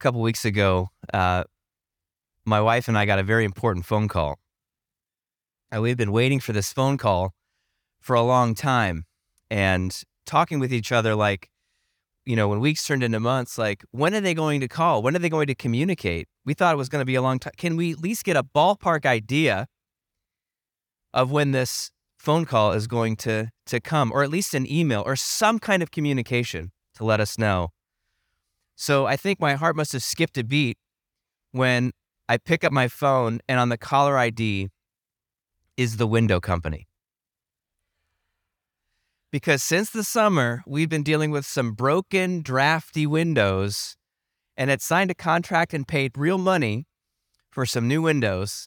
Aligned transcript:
couple 0.00 0.20
weeks 0.20 0.44
ago, 0.44 0.88
uh, 1.14 1.44
my 2.44 2.60
wife 2.60 2.88
and 2.88 2.98
I 2.98 3.04
got 3.04 3.18
a 3.18 3.22
very 3.22 3.44
important 3.44 3.84
phone 3.84 4.08
call. 4.08 4.38
And 5.70 5.82
we've 5.82 5.96
been 5.96 6.10
waiting 6.10 6.40
for 6.40 6.52
this 6.52 6.72
phone 6.72 6.96
call 6.96 7.32
for 8.00 8.16
a 8.16 8.22
long 8.22 8.54
time 8.54 9.04
and 9.50 9.96
talking 10.26 10.58
with 10.58 10.72
each 10.72 10.90
other 10.90 11.14
like, 11.14 11.48
you 12.24 12.34
know, 12.34 12.48
when 12.48 12.60
weeks 12.60 12.84
turned 12.84 13.02
into 13.02 13.20
months, 13.20 13.58
like, 13.58 13.84
when 13.92 14.14
are 14.14 14.20
they 14.20 14.34
going 14.34 14.60
to 14.60 14.68
call? 14.68 15.02
When 15.02 15.14
are 15.14 15.18
they 15.18 15.28
going 15.28 15.46
to 15.46 15.54
communicate? 15.54 16.28
We 16.44 16.54
thought 16.54 16.74
it 16.74 16.78
was 16.78 16.88
going 16.88 17.02
to 17.02 17.06
be 17.06 17.14
a 17.14 17.22
long 17.22 17.38
time. 17.38 17.52
Can 17.56 17.76
we 17.76 17.92
at 17.92 17.98
least 17.98 18.24
get 18.24 18.36
a 18.36 18.42
ballpark 18.42 19.06
idea 19.06 19.66
of 21.12 21.30
when 21.30 21.52
this 21.52 21.90
phone 22.18 22.44
call 22.44 22.72
is 22.72 22.86
going 22.86 23.16
to, 23.16 23.50
to 23.66 23.80
come, 23.80 24.12
or 24.12 24.22
at 24.22 24.30
least 24.30 24.54
an 24.54 24.70
email 24.70 25.02
or 25.04 25.16
some 25.16 25.58
kind 25.58 25.82
of 25.82 25.90
communication 25.90 26.72
to 26.94 27.04
let 27.04 27.20
us 27.20 27.38
know? 27.38 27.68
So 28.80 29.04
I 29.04 29.16
think 29.16 29.38
my 29.38 29.56
heart 29.56 29.76
must 29.76 29.92
have 29.92 30.02
skipped 30.02 30.38
a 30.38 30.42
beat 30.42 30.78
when 31.52 31.92
I 32.30 32.38
pick 32.38 32.64
up 32.64 32.72
my 32.72 32.88
phone 32.88 33.40
and 33.46 33.60
on 33.60 33.68
the 33.68 33.76
caller 33.76 34.16
ID 34.16 34.70
is 35.76 35.98
the 35.98 36.06
window 36.06 36.40
company. 36.40 36.88
Because 39.30 39.62
since 39.62 39.90
the 39.90 40.02
summer, 40.02 40.62
we've 40.66 40.88
been 40.88 41.02
dealing 41.02 41.30
with 41.30 41.44
some 41.44 41.74
broken, 41.74 42.40
drafty 42.40 43.06
windows 43.06 43.96
and 44.56 44.70
had 44.70 44.80
signed 44.80 45.10
a 45.10 45.14
contract 45.14 45.74
and 45.74 45.86
paid 45.86 46.16
real 46.16 46.38
money 46.38 46.86
for 47.50 47.66
some 47.66 47.86
new 47.86 48.00
windows. 48.00 48.66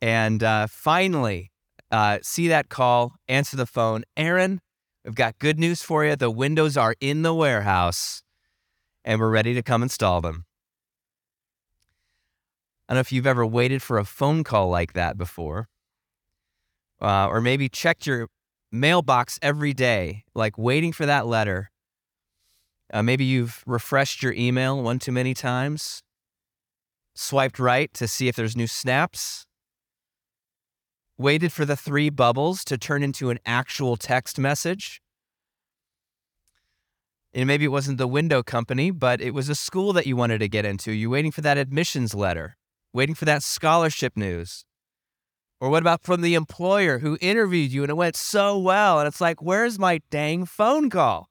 And 0.00 0.42
uh, 0.42 0.68
finally, 0.70 1.52
uh, 1.90 2.20
see 2.22 2.48
that 2.48 2.70
call, 2.70 3.12
answer 3.28 3.58
the 3.58 3.66
phone. 3.66 4.04
Aaron, 4.16 4.62
we've 5.04 5.14
got 5.14 5.38
good 5.38 5.58
news 5.58 5.82
for 5.82 6.02
you. 6.02 6.16
The 6.16 6.30
windows 6.30 6.78
are 6.78 6.94
in 6.98 7.20
the 7.20 7.34
warehouse 7.34 8.23
and 9.04 9.20
we're 9.20 9.30
ready 9.30 9.54
to 9.54 9.62
come 9.62 9.82
install 9.82 10.20
them. 10.20 10.44
I 12.88 12.92
don't 12.92 12.96
know 12.96 13.00
if 13.00 13.12
you've 13.12 13.26
ever 13.26 13.46
waited 13.46 13.82
for 13.82 13.98
a 13.98 14.04
phone 14.04 14.44
call 14.44 14.68
like 14.68 14.92
that 14.92 15.16
before, 15.16 15.68
uh, 17.00 17.28
or 17.28 17.40
maybe 17.40 17.68
checked 17.68 18.06
your 18.06 18.28
mailbox 18.70 19.38
every 19.40 19.72
day, 19.72 20.24
like 20.34 20.58
waiting 20.58 20.92
for 20.92 21.06
that 21.06 21.26
letter. 21.26 21.70
Uh, 22.92 23.02
maybe 23.02 23.24
you've 23.24 23.62
refreshed 23.66 24.22
your 24.22 24.34
email 24.34 24.82
one 24.82 24.98
too 24.98 25.12
many 25.12 25.32
times, 25.32 26.02
swiped 27.14 27.58
right 27.58 27.92
to 27.94 28.06
see 28.06 28.28
if 28.28 28.36
there's 28.36 28.56
new 28.56 28.66
snaps, 28.66 29.46
waited 31.16 31.52
for 31.52 31.64
the 31.64 31.76
three 31.76 32.10
bubbles 32.10 32.64
to 32.64 32.76
turn 32.76 33.02
into 33.02 33.30
an 33.30 33.38
actual 33.46 33.96
text 33.96 34.38
message 34.38 35.00
and 37.34 37.48
maybe 37.48 37.64
it 37.64 37.68
wasn't 37.68 37.98
the 37.98 38.06
window 38.06 38.42
company, 38.42 38.92
but 38.92 39.20
it 39.20 39.34
was 39.34 39.48
a 39.48 39.56
school 39.56 39.92
that 39.92 40.06
you 40.06 40.14
wanted 40.16 40.38
to 40.38 40.48
get 40.48 40.64
into. 40.64 40.92
You're 40.92 41.10
waiting 41.10 41.32
for 41.32 41.40
that 41.40 41.58
admissions 41.58 42.14
letter, 42.14 42.56
waiting 42.92 43.16
for 43.16 43.24
that 43.24 43.42
scholarship 43.42 44.16
news. 44.16 44.64
Or 45.60 45.68
what 45.68 45.82
about 45.82 46.02
from 46.02 46.20
the 46.20 46.34
employer 46.34 47.00
who 47.00 47.18
interviewed 47.20 47.72
you 47.72 47.82
and 47.82 47.90
it 47.90 47.96
went 47.96 48.16
so 48.16 48.56
well? 48.58 49.00
And 49.00 49.08
it's 49.08 49.20
like, 49.20 49.42
where's 49.42 49.78
my 49.78 50.00
dang 50.10 50.46
phone 50.46 50.90
call? 50.90 51.28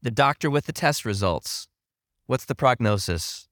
The 0.00 0.10
doctor 0.10 0.48
with 0.48 0.66
the 0.66 0.72
test 0.72 1.04
results. 1.04 1.66
What's 2.26 2.44
the 2.46 2.54
prognosis? 2.54 3.48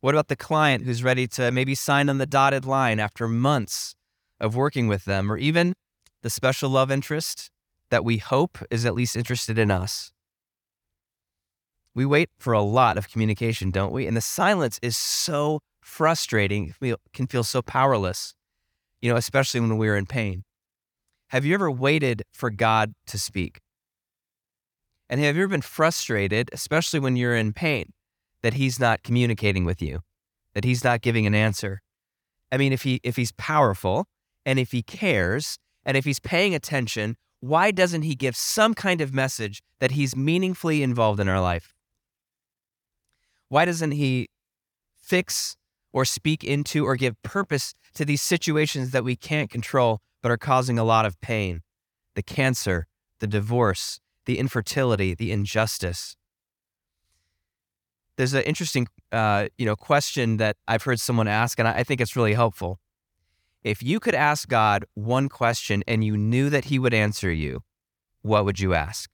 What 0.00 0.14
about 0.14 0.28
the 0.28 0.36
client 0.36 0.84
who's 0.84 1.02
ready 1.02 1.26
to 1.28 1.50
maybe 1.50 1.74
sign 1.74 2.10
on 2.10 2.18
the 2.18 2.26
dotted 2.26 2.66
line 2.66 3.00
after 3.00 3.26
months 3.26 3.94
of 4.38 4.54
working 4.54 4.86
with 4.86 5.06
them, 5.06 5.32
or 5.32 5.38
even 5.38 5.72
the 6.22 6.28
special 6.28 6.68
love 6.68 6.90
interest 6.90 7.50
that 7.90 8.04
we 8.04 8.18
hope 8.18 8.58
is 8.70 8.84
at 8.84 8.94
least 8.94 9.16
interested 9.16 9.58
in 9.58 9.70
us. 9.70 10.12
We 11.94 12.04
wait 12.04 12.30
for 12.38 12.52
a 12.52 12.62
lot 12.62 12.98
of 12.98 13.08
communication, 13.08 13.70
don't 13.70 13.92
we? 13.92 14.06
And 14.06 14.16
the 14.16 14.20
silence 14.20 14.80
is 14.82 14.96
so 14.96 15.60
frustrating, 15.80 16.74
we 16.80 16.94
can 17.12 17.26
feel 17.26 17.44
so 17.44 17.62
powerless, 17.62 18.34
you 19.00 19.10
know, 19.10 19.16
especially 19.16 19.60
when 19.60 19.76
we're 19.76 19.96
in 19.96 20.06
pain. 20.06 20.44
Have 21.28 21.44
you 21.44 21.54
ever 21.54 21.70
waited 21.70 22.22
for 22.32 22.50
God 22.50 22.94
to 23.06 23.18
speak? 23.18 23.60
And 25.08 25.20
have 25.20 25.36
you 25.36 25.42
ever 25.42 25.50
been 25.50 25.60
frustrated, 25.60 26.48
especially 26.52 27.00
when 27.00 27.16
you're 27.16 27.36
in 27.36 27.52
pain, 27.52 27.92
that 28.42 28.54
He's 28.54 28.80
not 28.80 29.02
communicating 29.02 29.64
with 29.64 29.82
you, 29.82 30.00
that 30.54 30.64
He's 30.64 30.82
not 30.82 31.02
giving 31.02 31.26
an 31.26 31.34
answer? 31.34 31.82
I 32.54 32.56
mean, 32.56 32.72
if 32.72 32.82
he 32.82 33.00
if 33.02 33.16
he's 33.16 33.32
powerful 33.32 34.06
and 34.46 34.60
if 34.60 34.70
he 34.70 34.80
cares 34.80 35.58
and 35.84 35.96
if 35.96 36.04
he's 36.04 36.20
paying 36.20 36.54
attention, 36.54 37.16
why 37.44 37.70
doesn't 37.70 38.02
he 38.02 38.14
give 38.14 38.34
some 38.34 38.72
kind 38.72 39.02
of 39.02 39.12
message 39.12 39.62
that 39.78 39.90
he's 39.90 40.16
meaningfully 40.16 40.82
involved 40.82 41.20
in 41.20 41.28
our 41.28 41.42
life? 41.42 41.74
Why 43.50 43.66
doesn't 43.66 43.90
he 43.90 44.28
fix 44.96 45.56
or 45.92 46.06
speak 46.06 46.42
into 46.42 46.86
or 46.86 46.96
give 46.96 47.22
purpose 47.22 47.74
to 47.96 48.06
these 48.06 48.22
situations 48.22 48.92
that 48.92 49.04
we 49.04 49.14
can't 49.14 49.50
control 49.50 50.00
but 50.22 50.30
are 50.30 50.38
causing 50.38 50.78
a 50.78 50.84
lot 50.84 51.04
of 51.04 51.20
pain? 51.20 51.60
The 52.14 52.22
cancer, 52.22 52.86
the 53.20 53.26
divorce, 53.26 54.00
the 54.24 54.38
infertility, 54.38 55.14
the 55.14 55.30
injustice. 55.30 56.16
There's 58.16 58.32
an 58.32 58.44
interesting, 58.44 58.86
uh, 59.12 59.48
you 59.58 59.66
know, 59.66 59.76
question 59.76 60.38
that 60.38 60.56
I've 60.66 60.84
heard 60.84 60.98
someone 60.98 61.28
ask, 61.28 61.58
and 61.58 61.68
I 61.68 61.82
think 61.84 62.00
it's 62.00 62.16
really 62.16 62.32
helpful. 62.32 62.78
If 63.64 63.82
you 63.82 63.98
could 63.98 64.14
ask 64.14 64.46
God 64.46 64.84
one 64.92 65.30
question 65.30 65.82
and 65.88 66.04
you 66.04 66.18
knew 66.18 66.50
that 66.50 66.66
He 66.66 66.78
would 66.78 66.92
answer 66.92 67.32
you, 67.32 67.62
what 68.20 68.44
would 68.44 68.60
you 68.60 68.74
ask? 68.74 69.10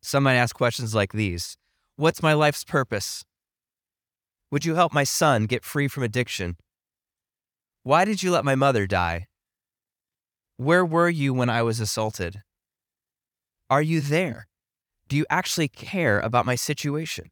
Some 0.00 0.22
might 0.22 0.36
ask 0.36 0.56
questions 0.56 0.94
like 0.94 1.12
these 1.12 1.58
What's 1.96 2.22
my 2.22 2.32
life's 2.32 2.64
purpose? 2.64 3.24
Would 4.50 4.64
you 4.64 4.74
help 4.74 4.94
my 4.94 5.04
son 5.04 5.44
get 5.44 5.64
free 5.64 5.86
from 5.86 6.02
addiction? 6.02 6.56
Why 7.82 8.06
did 8.06 8.22
you 8.22 8.30
let 8.30 8.44
my 8.44 8.54
mother 8.54 8.86
die? 8.86 9.26
Where 10.56 10.84
were 10.84 11.10
you 11.10 11.34
when 11.34 11.50
I 11.50 11.62
was 11.62 11.78
assaulted? 11.78 12.42
Are 13.68 13.82
you 13.82 14.00
there? 14.00 14.46
Do 15.08 15.16
you 15.16 15.26
actually 15.28 15.68
care 15.68 16.20
about 16.20 16.46
my 16.46 16.54
situation? 16.54 17.30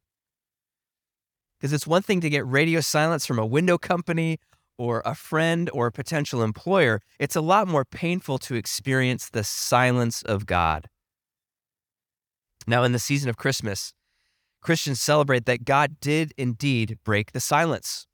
Because 1.57 1.73
it's 1.73 1.87
one 1.87 2.03
thing 2.03 2.21
to 2.21 2.29
get 2.29 2.45
radio 2.45 2.79
silence 2.81 3.25
from 3.25 3.39
a 3.39 3.45
window 3.45 3.77
company 3.77 4.37
or 4.77 5.01
a 5.05 5.15
friend 5.15 5.69
or 5.73 5.87
a 5.87 5.91
potential 5.91 6.43
employer, 6.43 7.01
it's 7.19 7.35
a 7.35 7.41
lot 7.41 7.67
more 7.67 7.85
painful 7.85 8.37
to 8.39 8.55
experience 8.55 9.29
the 9.29 9.43
silence 9.43 10.21
of 10.23 10.45
God. 10.45 10.87
Now, 12.67 12.83
in 12.83 12.91
the 12.91 12.99
season 12.99 13.29
of 13.29 13.37
Christmas, 13.37 13.93
Christians 14.61 14.99
celebrate 14.99 15.45
that 15.45 15.65
God 15.65 15.99
did 16.01 16.33
indeed 16.37 16.97
break 17.03 17.31
the 17.31 17.39
silence. 17.39 18.07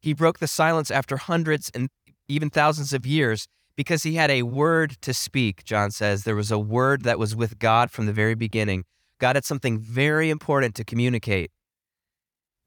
He 0.00 0.12
broke 0.12 0.38
the 0.38 0.48
silence 0.48 0.90
after 0.90 1.16
hundreds 1.16 1.70
and 1.74 1.88
even 2.28 2.50
thousands 2.50 2.92
of 2.92 3.06
years 3.06 3.46
because 3.76 4.02
he 4.02 4.14
had 4.14 4.30
a 4.30 4.42
word 4.42 4.96
to 5.02 5.14
speak, 5.14 5.64
John 5.64 5.90
says. 5.90 6.24
There 6.24 6.36
was 6.36 6.50
a 6.50 6.58
word 6.58 7.02
that 7.04 7.18
was 7.18 7.36
with 7.36 7.58
God 7.58 7.90
from 7.90 8.06
the 8.06 8.12
very 8.12 8.34
beginning. 8.34 8.84
God 9.18 9.36
had 9.36 9.44
something 9.44 9.78
very 9.78 10.30
important 10.30 10.74
to 10.74 10.84
communicate 10.84 11.50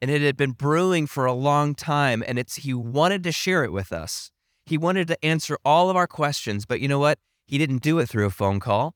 and 0.03 0.11
it 0.11 0.21
had 0.21 0.35
been 0.35 0.51
brewing 0.51 1.07
for 1.07 1.25
a 1.25 1.31
long 1.31 1.73
time 1.73 2.21
and 2.27 2.37
it's 2.37 2.55
he 2.57 2.73
wanted 2.73 3.23
to 3.23 3.31
share 3.31 3.63
it 3.63 3.71
with 3.71 3.93
us. 3.93 4.31
He 4.65 4.77
wanted 4.77 5.07
to 5.07 5.25
answer 5.25 5.57
all 5.63 5.89
of 5.89 5.95
our 5.95 6.07
questions, 6.07 6.65
but 6.65 6.81
you 6.81 6.89
know 6.89 6.99
what? 6.99 7.19
He 7.47 7.57
didn't 7.57 7.81
do 7.81 7.99
it 7.99 8.09
through 8.09 8.25
a 8.25 8.29
phone 8.29 8.59
call. 8.59 8.95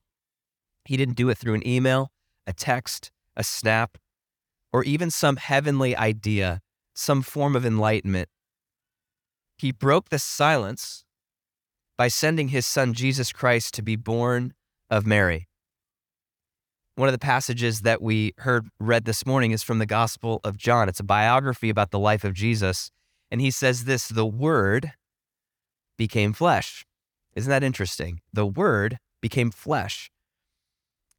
He 0.84 0.98
didn't 0.98 1.14
do 1.14 1.30
it 1.30 1.38
through 1.38 1.54
an 1.54 1.66
email, 1.66 2.12
a 2.46 2.52
text, 2.52 3.10
a 3.34 3.42
snap, 3.42 3.96
or 4.70 4.84
even 4.84 5.10
some 5.10 5.36
heavenly 5.36 5.96
idea, 5.96 6.60
some 6.94 7.22
form 7.22 7.56
of 7.56 7.64
enlightenment. 7.64 8.28
He 9.56 9.72
broke 9.72 10.10
the 10.10 10.18
silence 10.18 11.04
by 11.96 12.08
sending 12.08 12.48
his 12.48 12.66
son 12.66 12.92
Jesus 12.92 13.32
Christ 13.32 13.72
to 13.74 13.82
be 13.82 13.96
born 13.96 14.52
of 14.90 15.06
Mary. 15.06 15.47
One 16.98 17.06
of 17.06 17.12
the 17.12 17.18
passages 17.20 17.82
that 17.82 18.02
we 18.02 18.34
heard 18.38 18.66
read 18.80 19.04
this 19.04 19.24
morning 19.24 19.52
is 19.52 19.62
from 19.62 19.78
the 19.78 19.86
Gospel 19.86 20.40
of 20.42 20.56
John. 20.56 20.88
It's 20.88 20.98
a 20.98 21.04
biography 21.04 21.70
about 21.70 21.92
the 21.92 21.98
life 22.00 22.24
of 22.24 22.34
Jesus. 22.34 22.90
And 23.30 23.40
he 23.40 23.52
says 23.52 23.84
this 23.84 24.08
the 24.08 24.26
Word 24.26 24.94
became 25.96 26.32
flesh. 26.32 26.84
Isn't 27.36 27.50
that 27.50 27.62
interesting? 27.62 28.20
The 28.32 28.44
Word 28.44 28.98
became 29.20 29.52
flesh. 29.52 30.10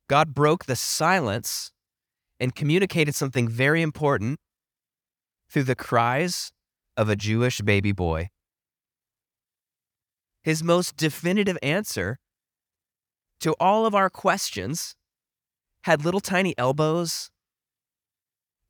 God 0.09 0.33
broke 0.33 0.65
the 0.65 0.75
silence 0.75 1.71
and 2.41 2.53
communicated 2.53 3.15
something 3.15 3.47
very 3.47 3.81
important 3.81 4.41
through 5.49 5.63
the 5.63 5.75
cries 5.75 6.51
of 6.97 7.07
a 7.07 7.15
Jewish 7.15 7.61
baby 7.61 7.93
boy. 7.93 8.27
His 10.43 10.61
most 10.61 10.97
definitive 10.97 11.57
answer 11.63 12.19
to 13.39 13.55
all 13.61 13.85
of 13.85 13.95
our 13.95 14.09
questions 14.09 14.97
had 15.83 16.03
little 16.03 16.19
tiny 16.19 16.57
elbows 16.57 17.29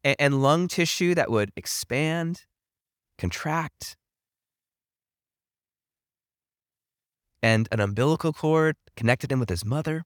and, 0.03 0.15
and 0.19 0.41
lung 0.41 0.67
tissue 0.67 1.15
that 1.15 1.29
would 1.29 1.51
expand, 1.55 2.45
contract, 3.17 3.95
and 7.41 7.67
an 7.71 7.79
umbilical 7.79 8.33
cord 8.33 8.75
connected 8.95 9.31
him 9.31 9.39
with 9.39 9.49
his 9.49 9.65
mother. 9.65 10.03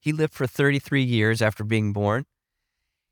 He 0.00 0.12
lived 0.12 0.34
for 0.34 0.46
33 0.46 1.02
years 1.02 1.42
after 1.42 1.64
being 1.64 1.92
born. 1.92 2.26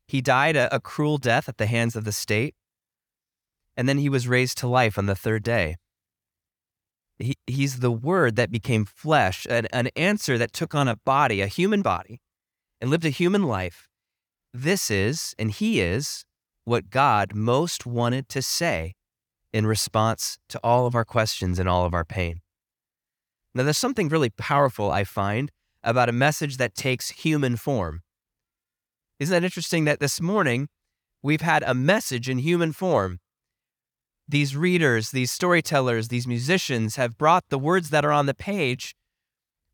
He 0.07 0.21
died 0.21 0.55
a, 0.55 0.73
a 0.73 0.79
cruel 0.79 1.17
death 1.17 1.49
at 1.49 1.57
the 1.57 1.65
hands 1.65 1.95
of 1.95 2.05
the 2.05 2.11
state. 2.11 2.55
And 3.75 3.89
then 3.89 3.97
he 3.97 4.07
was 4.07 4.27
raised 4.27 4.57
to 4.59 4.67
life 4.67 4.97
on 4.97 5.05
the 5.05 5.15
third 5.15 5.43
day. 5.43 5.75
He, 7.17 7.35
he's 7.47 7.79
the 7.79 7.91
word 7.91 8.35
that 8.35 8.51
became 8.51 8.85
flesh, 8.85 9.47
an, 9.49 9.67
an 9.67 9.89
answer 9.95 10.37
that 10.37 10.53
took 10.53 10.75
on 10.75 10.87
a 10.87 10.97
body, 10.97 11.41
a 11.41 11.47
human 11.47 11.81
body, 11.81 12.21
and 12.81 12.89
lived 12.89 13.05
a 13.05 13.09
human 13.09 13.43
life. 13.43 13.87
This 14.53 14.91
is, 14.91 15.33
and 15.39 15.51
he 15.51 15.81
is, 15.81 16.25
what 16.65 16.89
God 16.89 17.35
most 17.35 17.85
wanted 17.85 18.27
to 18.29 18.41
say 18.41 18.95
in 19.53 19.65
response 19.65 20.37
to 20.49 20.59
all 20.63 20.85
of 20.85 20.95
our 20.95 21.05
questions 21.05 21.59
and 21.59 21.69
all 21.69 21.85
of 21.85 21.93
our 21.93 22.03
pain. 22.03 22.41
Now, 23.53 23.63
there's 23.63 23.77
something 23.77 24.09
really 24.09 24.29
powerful, 24.29 24.91
I 24.91 25.05
find, 25.05 25.51
about 25.83 26.09
a 26.09 26.13
message 26.13 26.57
that 26.57 26.75
takes 26.75 27.11
human 27.11 27.55
form. 27.55 28.01
Isn't 29.19 29.31
that 29.31 29.45
interesting 29.45 29.85
that 29.85 30.01
this 30.01 30.19
morning 30.19 30.67
we've 31.23 31.41
had 31.41 31.63
a 31.63 31.73
message 31.73 32.27
in 32.27 32.39
human 32.39 32.73
form? 32.73 33.19
These 34.27 34.55
readers, 34.55 35.11
these 35.11 35.31
storytellers, 35.31 36.07
these 36.07 36.27
musicians 36.27 36.95
have 36.95 37.17
brought 37.17 37.43
the 37.49 37.59
words 37.59 37.91
that 37.91 38.03
are 38.03 38.11
on 38.11 38.25
the 38.25 38.33
page, 38.33 38.95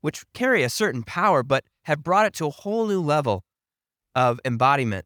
which 0.01 0.23
carry 0.33 0.63
a 0.63 0.69
certain 0.69 1.03
power, 1.03 1.41
but 1.41 1.63
have 1.83 2.03
brought 2.03 2.25
it 2.25 2.33
to 2.33 2.47
a 2.47 2.51
whole 2.51 2.85
new 2.87 3.01
level 3.01 3.43
of 4.13 4.39
embodiment 4.43 5.05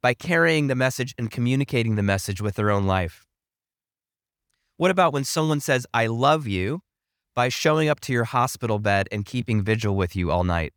by 0.00 0.14
carrying 0.14 0.68
the 0.68 0.76
message 0.76 1.14
and 1.18 1.30
communicating 1.30 1.96
the 1.96 2.02
message 2.02 2.40
with 2.40 2.54
their 2.54 2.70
own 2.70 2.86
life. 2.86 3.26
What 4.76 4.92
about 4.92 5.12
when 5.12 5.24
someone 5.24 5.58
says, 5.58 5.86
I 5.92 6.06
love 6.06 6.46
you, 6.46 6.82
by 7.34 7.48
showing 7.48 7.88
up 7.88 7.98
to 8.00 8.12
your 8.12 8.24
hospital 8.24 8.78
bed 8.78 9.08
and 9.10 9.24
keeping 9.24 9.62
vigil 9.62 9.96
with 9.96 10.14
you 10.14 10.30
all 10.30 10.44
night? 10.44 10.72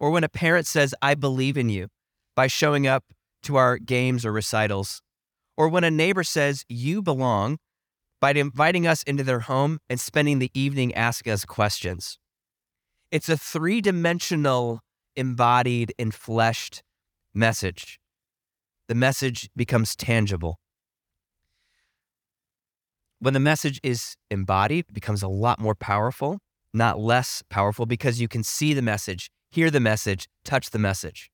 Or 0.00 0.10
when 0.10 0.24
a 0.24 0.28
parent 0.28 0.66
says, 0.66 0.96
I 1.00 1.14
believe 1.14 1.56
in 1.56 1.68
you, 1.68 1.88
by 2.34 2.48
showing 2.48 2.88
up 2.88 3.04
to 3.44 3.54
our 3.54 3.78
games 3.78 4.26
or 4.26 4.32
recitals? 4.32 5.00
Or 5.56 5.68
when 5.68 5.84
a 5.84 5.90
neighbor 5.90 6.24
says, 6.24 6.64
You 6.68 7.02
belong, 7.02 7.58
by 8.20 8.32
inviting 8.32 8.86
us 8.86 9.02
into 9.02 9.24
their 9.24 9.40
home 9.40 9.78
and 9.88 10.00
spending 10.00 10.38
the 10.38 10.50
evening 10.54 10.94
asking 10.94 11.32
us 11.32 11.44
questions? 11.44 12.18
It's 13.10 13.28
a 13.28 13.36
three 13.36 13.80
dimensional, 13.80 14.80
embodied, 15.16 15.92
and 15.98 16.14
fleshed 16.14 16.82
message. 17.34 17.98
The 18.88 18.94
message 18.94 19.50
becomes 19.54 19.94
tangible. 19.94 20.58
When 23.18 23.34
the 23.34 23.40
message 23.40 23.78
is 23.82 24.16
embodied, 24.30 24.86
it 24.88 24.94
becomes 24.94 25.22
a 25.22 25.28
lot 25.28 25.60
more 25.60 25.74
powerful, 25.74 26.38
not 26.74 26.98
less 26.98 27.42
powerful, 27.50 27.86
because 27.86 28.20
you 28.20 28.28
can 28.28 28.42
see 28.42 28.74
the 28.74 28.82
message, 28.82 29.30
hear 29.50 29.70
the 29.70 29.78
message, 29.78 30.26
touch 30.44 30.70
the 30.70 30.78
message. 30.78 31.30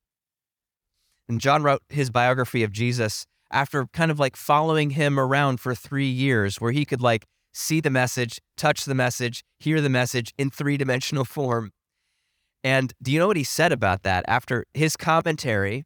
And 1.28 1.40
John 1.40 1.62
wrote 1.62 1.82
his 1.88 2.10
biography 2.10 2.62
of 2.62 2.72
Jesus 2.72 3.24
after 3.50 3.86
kind 3.86 4.10
of 4.10 4.18
like 4.18 4.36
following 4.36 4.90
him 4.90 5.18
around 5.18 5.60
for 5.60 5.74
three 5.74 6.08
years, 6.08 6.60
where 6.60 6.72
he 6.72 6.84
could 6.84 7.00
like 7.00 7.26
see 7.52 7.80
the 7.80 7.90
message, 7.90 8.40
touch 8.56 8.84
the 8.84 8.94
message, 8.94 9.44
hear 9.58 9.80
the 9.80 9.88
message 9.88 10.32
in 10.38 10.50
three 10.50 10.76
dimensional 10.76 11.24
form. 11.36 11.72
And 12.64 12.92
do 13.02 13.12
you 13.12 13.18
know 13.18 13.28
what 13.28 13.36
he 13.36 13.44
said 13.44 13.72
about 13.72 14.02
that 14.02 14.24
after 14.28 14.64
his 14.74 14.96
commentary 14.96 15.84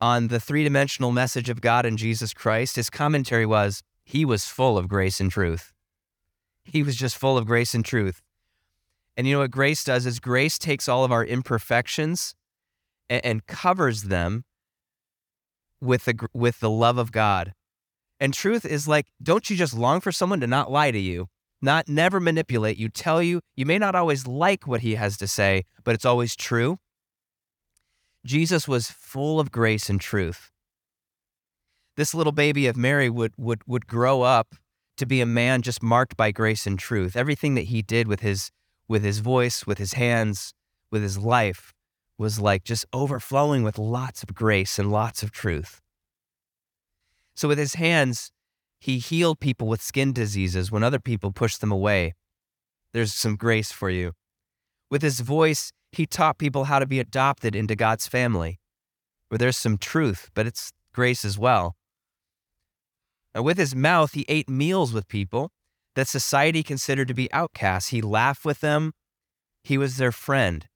on 0.00 0.28
the 0.28 0.40
three 0.40 0.64
dimensional 0.64 1.12
message 1.12 1.48
of 1.48 1.60
God 1.60 1.86
and 1.86 1.96
Jesus 1.96 2.34
Christ? 2.34 2.76
His 2.76 2.90
commentary 2.90 3.46
was 3.46 3.82
he 4.04 4.24
was 4.24 4.46
full 4.46 4.76
of 4.76 4.88
grace 4.88 5.20
and 5.20 5.30
truth. 5.30 5.72
He 6.64 6.82
was 6.82 6.96
just 6.96 7.16
full 7.16 7.38
of 7.38 7.46
grace 7.46 7.74
and 7.74 7.84
truth. 7.84 8.20
And 9.16 9.26
you 9.26 9.34
know 9.34 9.40
what 9.40 9.50
grace 9.50 9.84
does 9.84 10.06
is 10.06 10.18
grace 10.18 10.58
takes 10.58 10.88
all 10.88 11.04
of 11.04 11.12
our 11.12 11.24
imperfections 11.24 12.34
and, 13.08 13.24
and 13.24 13.46
covers 13.46 14.04
them 14.04 14.44
with 15.80 16.04
the 16.04 16.28
with 16.32 16.60
the 16.60 16.70
love 16.70 16.98
of 16.98 17.12
God. 17.12 17.54
And 18.18 18.34
truth 18.34 18.64
is 18.64 18.86
like, 18.86 19.06
don't 19.22 19.48
you 19.48 19.56
just 19.56 19.74
long 19.74 20.00
for 20.00 20.12
someone 20.12 20.40
to 20.40 20.46
not 20.46 20.70
lie 20.70 20.90
to 20.90 20.98
you, 20.98 21.28
not 21.62 21.88
never 21.88 22.20
manipulate 22.20 22.76
you, 22.76 22.88
tell 22.88 23.22
you 23.22 23.40
you 23.56 23.64
may 23.64 23.78
not 23.78 23.94
always 23.94 24.26
like 24.26 24.66
what 24.66 24.82
he 24.82 24.96
has 24.96 25.16
to 25.18 25.26
say, 25.26 25.64
but 25.84 25.94
it's 25.94 26.04
always 26.04 26.36
true. 26.36 26.78
Jesus 28.24 28.68
was 28.68 28.90
full 28.90 29.40
of 29.40 29.50
grace 29.50 29.88
and 29.88 30.00
truth. 30.00 30.50
This 31.96 32.14
little 32.14 32.32
baby 32.32 32.66
of 32.66 32.76
Mary 32.76 33.08
would 33.08 33.32
would 33.36 33.62
would 33.66 33.86
grow 33.86 34.22
up 34.22 34.54
to 34.98 35.06
be 35.06 35.22
a 35.22 35.26
man 35.26 35.62
just 35.62 35.82
marked 35.82 36.16
by 36.16 36.30
grace 36.30 36.66
and 36.66 36.78
truth. 36.78 37.16
Everything 37.16 37.54
that 37.54 37.66
he 37.66 37.80
did 37.80 38.06
with 38.06 38.20
his 38.20 38.50
with 38.86 39.02
his 39.02 39.20
voice, 39.20 39.66
with 39.66 39.78
his 39.78 39.94
hands, 39.94 40.52
with 40.90 41.02
his 41.02 41.16
life 41.16 41.72
was 42.20 42.38
like 42.38 42.64
just 42.64 42.84
overflowing 42.92 43.62
with 43.62 43.78
lots 43.78 44.22
of 44.22 44.34
grace 44.34 44.78
and 44.78 44.92
lots 44.92 45.22
of 45.22 45.30
truth. 45.30 45.80
So, 47.34 47.48
with 47.48 47.56
his 47.56 47.74
hands, 47.74 48.30
he 48.78 48.98
healed 48.98 49.40
people 49.40 49.66
with 49.66 49.80
skin 49.80 50.12
diseases 50.12 50.70
when 50.70 50.82
other 50.82 50.98
people 50.98 51.32
pushed 51.32 51.62
them 51.62 51.72
away. 51.72 52.12
There's 52.92 53.14
some 53.14 53.36
grace 53.36 53.72
for 53.72 53.88
you. 53.88 54.12
With 54.90 55.00
his 55.00 55.20
voice, 55.20 55.72
he 55.92 56.04
taught 56.04 56.36
people 56.36 56.64
how 56.64 56.78
to 56.78 56.86
be 56.86 57.00
adopted 57.00 57.56
into 57.56 57.74
God's 57.74 58.06
family, 58.06 58.60
where 59.28 59.38
there's 59.38 59.56
some 59.56 59.78
truth, 59.78 60.30
but 60.34 60.46
it's 60.46 60.72
grace 60.92 61.24
as 61.24 61.38
well. 61.38 61.74
And 63.34 63.44
with 63.44 63.56
his 63.56 63.74
mouth, 63.74 64.12
he 64.12 64.26
ate 64.28 64.48
meals 64.48 64.92
with 64.92 65.08
people 65.08 65.52
that 65.94 66.06
society 66.06 66.62
considered 66.62 67.08
to 67.08 67.14
be 67.14 67.32
outcasts. 67.32 67.88
He 67.90 68.02
laughed 68.02 68.44
with 68.44 68.60
them, 68.60 68.92
he 69.64 69.78
was 69.78 69.96
their 69.96 70.12
friend. 70.12 70.66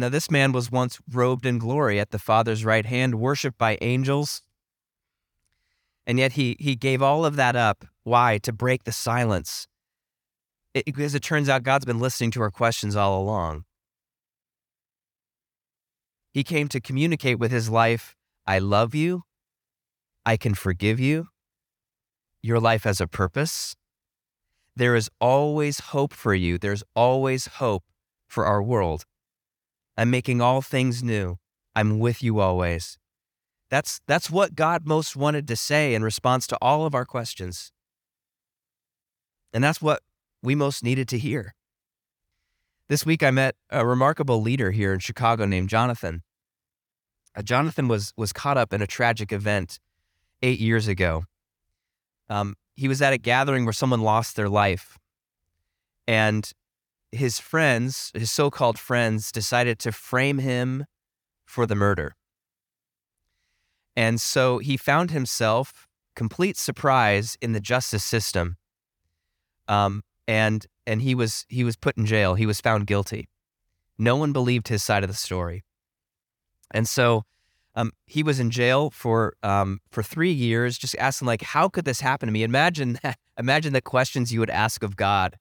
Now, 0.00 0.08
this 0.08 0.30
man 0.30 0.52
was 0.52 0.72
once 0.72 0.98
robed 1.12 1.44
in 1.44 1.58
glory 1.58 2.00
at 2.00 2.10
the 2.10 2.18
Father's 2.18 2.64
right 2.64 2.86
hand, 2.86 3.16
worshiped 3.16 3.58
by 3.58 3.76
angels. 3.82 4.40
And 6.06 6.18
yet 6.18 6.32
he, 6.32 6.56
he 6.58 6.74
gave 6.74 7.02
all 7.02 7.26
of 7.26 7.36
that 7.36 7.54
up. 7.54 7.84
Why? 8.02 8.38
To 8.38 8.52
break 8.52 8.84
the 8.84 8.92
silence. 8.92 9.68
It, 10.72 10.86
because 10.86 11.14
it 11.14 11.22
turns 11.22 11.50
out 11.50 11.64
God's 11.64 11.84
been 11.84 11.98
listening 11.98 12.30
to 12.30 12.40
our 12.40 12.50
questions 12.50 12.96
all 12.96 13.20
along. 13.20 13.64
He 16.32 16.44
came 16.44 16.68
to 16.68 16.80
communicate 16.80 17.38
with 17.38 17.50
his 17.50 17.68
life 17.68 18.16
I 18.46 18.58
love 18.58 18.94
you. 18.94 19.24
I 20.24 20.38
can 20.38 20.54
forgive 20.54 20.98
you. 20.98 21.28
Your 22.42 22.58
life 22.58 22.84
has 22.84 23.02
a 23.02 23.06
purpose. 23.06 23.76
There 24.74 24.96
is 24.96 25.10
always 25.20 25.80
hope 25.80 26.14
for 26.14 26.34
you. 26.34 26.56
There's 26.56 26.82
always 26.96 27.46
hope 27.46 27.84
for 28.26 28.46
our 28.46 28.62
world. 28.62 29.04
I'm 29.96 30.10
making 30.10 30.40
all 30.40 30.62
things 30.62 31.02
new. 31.02 31.36
I'm 31.74 31.98
with 31.98 32.22
you 32.22 32.40
always. 32.40 32.98
That's, 33.70 34.00
that's 34.06 34.30
what 34.30 34.54
God 34.54 34.86
most 34.86 35.14
wanted 35.16 35.46
to 35.48 35.56
say 35.56 35.94
in 35.94 36.02
response 36.02 36.46
to 36.48 36.58
all 36.60 36.86
of 36.86 36.94
our 36.94 37.04
questions. 37.04 37.72
And 39.52 39.62
that's 39.62 39.80
what 39.80 40.02
we 40.42 40.54
most 40.54 40.82
needed 40.82 41.08
to 41.08 41.18
hear. 41.18 41.54
This 42.88 43.06
week, 43.06 43.22
I 43.22 43.30
met 43.30 43.54
a 43.70 43.86
remarkable 43.86 44.42
leader 44.42 44.72
here 44.72 44.92
in 44.92 44.98
Chicago 44.98 45.46
named 45.46 45.68
Jonathan. 45.68 46.22
Uh, 47.36 47.42
Jonathan 47.42 47.86
was, 47.86 48.12
was 48.16 48.32
caught 48.32 48.58
up 48.58 48.72
in 48.72 48.82
a 48.82 48.86
tragic 48.86 49.32
event 49.32 49.78
eight 50.42 50.58
years 50.58 50.88
ago. 50.88 51.24
Um, 52.28 52.56
he 52.74 52.88
was 52.88 53.00
at 53.00 53.12
a 53.12 53.18
gathering 53.18 53.64
where 53.64 53.72
someone 53.72 54.00
lost 54.00 54.34
their 54.34 54.48
life. 54.48 54.98
And 56.08 56.50
his 57.12 57.38
friends, 57.38 58.10
his 58.14 58.30
so 58.30 58.50
called 58.50 58.78
friends, 58.78 59.32
decided 59.32 59.78
to 59.80 59.92
frame 59.92 60.38
him 60.38 60.86
for 61.44 61.66
the 61.66 61.74
murder. 61.74 62.14
And 63.96 64.20
so 64.20 64.58
he 64.58 64.76
found 64.76 65.10
himself 65.10 65.88
complete 66.14 66.56
surprise 66.56 67.36
in 67.40 67.52
the 67.52 67.60
justice 67.60 68.04
system. 68.04 68.56
Um, 69.68 70.02
and 70.26 70.66
and 70.86 71.02
he 71.02 71.14
was 71.14 71.44
he 71.48 71.64
was 71.64 71.76
put 71.76 71.96
in 71.96 72.06
jail. 72.06 72.34
He 72.34 72.46
was 72.46 72.60
found 72.60 72.86
guilty. 72.86 73.28
No 73.98 74.16
one 74.16 74.32
believed 74.32 74.68
his 74.68 74.82
side 74.82 75.02
of 75.02 75.10
the 75.10 75.16
story. 75.16 75.64
And 76.72 76.88
so 76.88 77.24
um, 77.74 77.92
he 78.06 78.22
was 78.22 78.40
in 78.40 78.50
jail 78.50 78.90
for 78.90 79.34
um, 79.42 79.80
for 79.90 80.02
three 80.02 80.32
years, 80.32 80.78
just 80.78 80.96
asking 80.98 81.26
like, 81.26 81.42
how 81.42 81.68
could 81.68 81.84
this 81.84 82.00
happen 82.00 82.26
to 82.26 82.32
me? 82.32 82.42
Imagine 82.42 82.98
imagine 83.38 83.72
the 83.72 83.82
questions 83.82 84.32
you 84.32 84.40
would 84.40 84.50
ask 84.50 84.82
of 84.82 84.96
God 84.96 85.36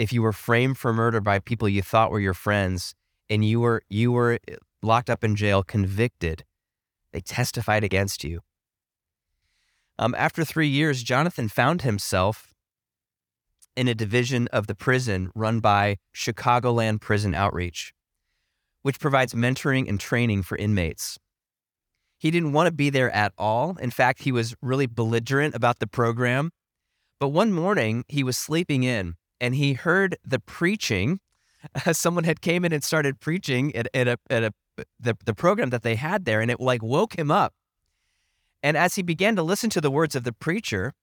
if 0.00 0.14
you 0.14 0.22
were 0.22 0.32
framed 0.32 0.78
for 0.78 0.94
murder 0.94 1.20
by 1.20 1.38
people 1.38 1.68
you 1.68 1.82
thought 1.82 2.10
were 2.10 2.18
your 2.18 2.32
friends 2.32 2.94
and 3.28 3.44
you 3.44 3.60
were 3.60 3.82
you 3.90 4.10
were 4.10 4.38
eh, 4.48 4.54
locked 4.82 5.10
up 5.10 5.22
in 5.22 5.36
jail 5.36 5.62
convicted 5.62 6.42
they 7.12 7.20
testified 7.20 7.84
against 7.84 8.22
you. 8.24 8.40
Um, 9.98 10.14
after 10.16 10.42
three 10.42 10.68
years 10.68 11.02
jonathan 11.02 11.48
found 11.48 11.82
himself 11.82 12.54
in 13.76 13.88
a 13.88 13.94
division 13.94 14.48
of 14.48 14.66
the 14.66 14.74
prison 14.74 15.30
run 15.34 15.60
by 15.60 15.98
chicagoland 16.16 17.02
prison 17.02 17.34
outreach 17.34 17.92
which 18.80 18.98
provides 18.98 19.34
mentoring 19.34 19.86
and 19.86 20.00
training 20.00 20.42
for 20.42 20.56
inmates. 20.56 21.18
He 22.16 22.30
didn't 22.30 22.54
want 22.54 22.66
to 22.66 22.72
be 22.72 22.88
there 22.88 23.10
at 23.10 23.34
all. 23.36 23.76
In 23.76 23.90
fact 23.90 24.22
he 24.22 24.32
was 24.32 24.54
really 24.62 24.86
belligerent 24.86 25.54
about 25.54 25.78
the 25.78 25.86
program. 25.86 26.50
But 27.18 27.28
one 27.28 27.52
morning 27.52 28.04
he 28.08 28.24
was 28.24 28.38
sleeping 28.38 28.82
in 28.82 29.16
and 29.40 29.54
he 29.54 29.72
heard 29.72 30.16
the 30.24 30.38
preaching 30.38 31.20
someone 31.92 32.24
had 32.24 32.40
came 32.40 32.64
in 32.64 32.72
and 32.72 32.82
started 32.82 33.20
preaching 33.20 33.74
at, 33.74 33.88
at 33.94 34.08
a 34.08 34.18
at 34.28 34.44
a 34.44 34.52
the, 34.98 35.16
the 35.24 35.34
program 35.34 35.70
that 35.70 35.82
they 35.82 35.96
had 35.96 36.24
there, 36.24 36.40
and 36.40 36.50
it 36.50 36.60
like 36.60 36.82
woke 36.82 37.18
him 37.18 37.30
up. 37.30 37.52
And 38.62 38.76
as 38.76 38.94
he 38.94 39.02
began 39.02 39.36
to 39.36 39.42
listen 39.42 39.70
to 39.70 39.80
the 39.80 39.90
words 39.90 40.14
of 40.14 40.24
the 40.24 40.32
preacher, 40.32 40.94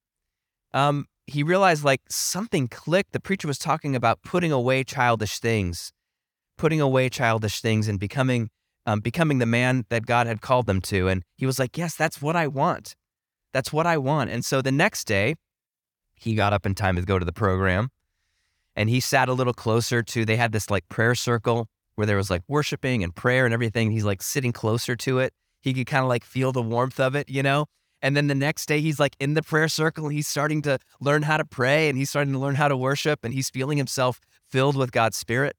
um, 0.74 1.06
he 1.26 1.44
realized 1.44 1.84
like 1.84 2.02
something 2.10 2.68
clicked. 2.68 3.14
The 3.14 3.20
preacher 3.20 3.48
was 3.48 3.58
talking 3.58 3.96
about 3.96 4.22
putting 4.24 4.52
away 4.52 4.84
childish 4.84 5.40
things, 5.40 5.92
putting 6.58 6.82
away 6.82 7.10
childish 7.10 7.62
things, 7.62 7.88
and 7.88 8.00
becoming 8.00 8.50
um, 8.86 9.02
becoming 9.02 9.40
the 9.40 9.46
man 9.46 9.86
that 9.90 10.06
God 10.06 10.28
had 10.28 10.42
called 10.42 10.66
them 10.66 10.82
to. 10.82 11.08
And 11.08 11.24
he 11.36 11.46
was 11.46 11.60
like, 11.60 11.78
"Yes, 11.78 11.96
that's 11.96 12.22
what 12.22 12.36
I 12.36 12.48
want. 12.48 12.96
That's 13.54 13.74
what 13.74 13.86
I 13.86 13.98
want." 13.98 14.30
And 14.30 14.46
so 14.46 14.62
the 14.62 14.72
next 14.72 15.06
day, 15.06 15.36
he 16.16 16.36
got 16.36 16.54
up 16.54 16.66
in 16.66 16.74
time 16.74 16.96
to 16.96 17.02
go 17.02 17.20
to 17.20 17.26
the 17.26 17.34
program, 17.34 17.90
and 18.78 18.90
he 18.90 19.00
sat 19.00 19.28
a 19.28 19.34
little 19.34 19.54
closer 19.54 20.04
to. 20.04 20.24
They 20.24 20.38
had 20.38 20.52
this 20.54 20.70
like 20.70 20.88
prayer 20.88 21.16
circle 21.16 21.68
where 21.96 22.06
there 22.06 22.16
was 22.16 22.30
like 22.30 22.44
worshiping 22.48 23.04
and 23.04 23.14
prayer 23.14 23.44
and 23.44 23.54
everything. 23.54 23.92
He's 23.92 24.06
like 24.06 24.22
sitting 24.22 24.54
closer 24.54 24.96
to 24.98 25.20
it. 25.20 25.34
He 25.62 25.74
could 25.74 25.88
kind 25.88 26.04
of 26.04 26.10
like 26.10 26.24
feel 26.24 26.52
the 26.52 26.62
warmth 26.62 27.00
of 27.00 27.16
it, 27.16 27.28
you 27.28 27.42
know. 27.42 27.66
And 28.04 28.16
then 28.16 28.28
the 28.28 28.36
next 28.36 28.68
day, 28.68 28.80
he's 28.80 29.00
like 29.00 29.16
in 29.20 29.34
the 29.34 29.42
prayer 29.42 29.68
circle 29.68 30.08
he's 30.10 30.28
starting 30.28 30.62
to 30.62 30.78
learn 31.02 31.24
how 31.24 31.38
to 31.38 31.44
pray 31.44 31.90
and 31.90 31.98
he's 31.98 32.12
starting 32.12 32.32
to 32.34 32.40
learn 32.40 32.54
how 32.54 32.68
to 32.68 32.78
worship 32.78 33.26
and 33.26 33.34
he's 33.34 33.50
feeling 33.50 33.80
himself 33.80 34.22
filled 34.48 34.78
with 34.78 34.92
God's 34.92 35.18
Spirit. 35.18 35.56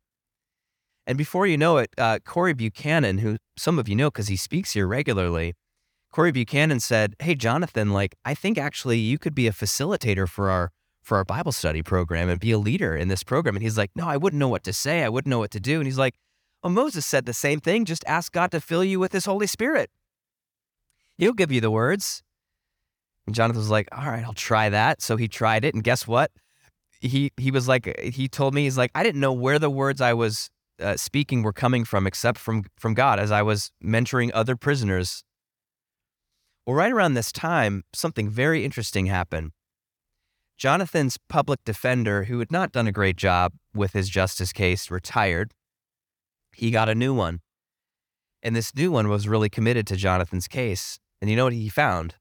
And 1.05 1.19
before 1.19 1.49
you 1.49 1.59
know 1.59 1.79
it, 1.79 1.91
uh, 1.99 2.21
Corey 2.25 2.55
Buchanan, 2.55 3.19
who 3.19 3.39
some 3.57 3.79
of 3.81 3.89
you 3.89 3.97
know 3.97 4.11
because 4.11 4.29
he 4.29 4.37
speaks 4.37 4.73
here 4.73 4.87
regularly, 4.87 5.55
Corey 6.13 6.31
Buchanan 6.31 6.79
said, 6.79 7.17
"Hey, 7.19 7.35
Jonathan, 7.35 7.91
like 7.93 8.15
I 8.25 8.35
think 8.35 8.59
actually 8.59 8.99
you 8.99 9.19
could 9.19 9.35
be 9.35 9.49
a 9.49 9.53
facilitator 9.53 10.29
for 10.29 10.51
our 10.51 10.71
for 11.09 11.17
our 11.17 11.25
Bible 11.25 11.53
study 11.53 11.83
program 11.83 12.29
and 12.29 12.39
be 12.39 12.53
a 12.53 12.59
leader 12.59 12.97
in 12.97 13.09
this 13.09 13.23
program." 13.23 13.57
And 13.57 13.63
he's 13.63 13.79
like, 13.79 13.91
"No, 13.97 14.07
I 14.07 14.17
wouldn't 14.17 14.39
know 14.39 14.49
what 14.49 14.65
to 14.65 14.73
say. 14.73 15.03
I 15.03 15.09
wouldn't 15.09 15.31
know 15.31 15.41
what 15.41 15.51
to 15.53 15.61
do." 15.61 15.79
And 15.81 15.87
he's 15.87 15.99
like, 15.99 16.15
"Well, 16.63 16.73
Moses 16.73 17.07
said 17.07 17.27
the 17.27 17.33
same 17.33 17.61
thing. 17.61 17.85
Just 17.85 18.05
ask 18.07 18.33
God 18.33 18.51
to 18.53 18.61
fill 18.61 18.85
you 18.85 19.01
with 19.01 19.13
His 19.13 19.25
Holy 19.25 19.47
Spirit. 19.47 19.91
He'll 21.17 21.33
give 21.33 21.51
you 21.51 21.61
the 21.61 21.71
words." 21.71 22.23
And 23.29 23.35
Jonathan 23.35 23.59
was 23.59 23.69
like, 23.69 23.89
all 23.93 24.07
right, 24.07 24.25
I'll 24.25 24.33
try 24.33 24.71
that. 24.71 25.03
So 25.03 25.19
he 25.19 25.29
tried 25.29 25.63
it. 25.63 25.75
And 25.75 25.85
guess 25.85 26.07
what? 26.07 26.31
He, 26.99 27.31
he 27.37 27.51
was 27.51 27.69
like, 27.69 28.01
he 28.01 28.27
told 28.27 28.55
me, 28.55 28.63
he's 28.63 28.79
like, 28.79 28.91
I 28.95 29.03
didn't 29.03 29.21
know 29.21 29.35
where 29.35 29.59
the 29.59 29.69
words 29.69 30.01
I 30.01 30.15
was 30.15 30.49
uh, 30.81 30.97
speaking 30.97 31.43
were 31.43 31.53
coming 31.53 31.85
from 31.85 32.07
except 32.07 32.39
from, 32.39 32.65
from 32.79 32.95
God 32.95 33.21
as 33.21 33.31
I 33.31 33.43
was 33.43 33.71
mentoring 33.85 34.31
other 34.33 34.57
prisoners. 34.57 35.25
Well, 36.67 36.75
right 36.75 36.91
around 36.91 37.15
this 37.15 37.31
time, 37.31 37.85
something 37.93 38.31
very 38.31 38.65
interesting 38.65 39.05
happened. 39.05 39.53
Jonathan's 40.59 41.17
public 41.29 41.61
defender, 41.65 42.25
who 42.25 42.39
had 42.41 42.53
not 42.53 42.73
done 42.73 42.87
a 42.87 42.93
great 42.93 43.17
job 43.17 43.53
with 43.75 43.93
his 43.93 44.09
justice 44.11 44.53
case, 44.53 44.91
retired. 44.91 45.55
He 46.53 46.71
got 46.71 46.89
a 46.89 46.95
new 46.95 47.15
one. 47.15 47.41
And 48.43 48.55
this 48.55 48.75
new 48.75 48.91
one 48.91 49.09
was 49.09 49.27
really 49.27 49.49
committed 49.49 49.87
to 49.87 49.97
Jonathan's 49.97 50.49
case. 50.49 50.99
And 51.21 51.31
you 51.31 51.37
know 51.37 51.45
what 51.45 51.53
he 51.53 51.69
found? 51.69 52.17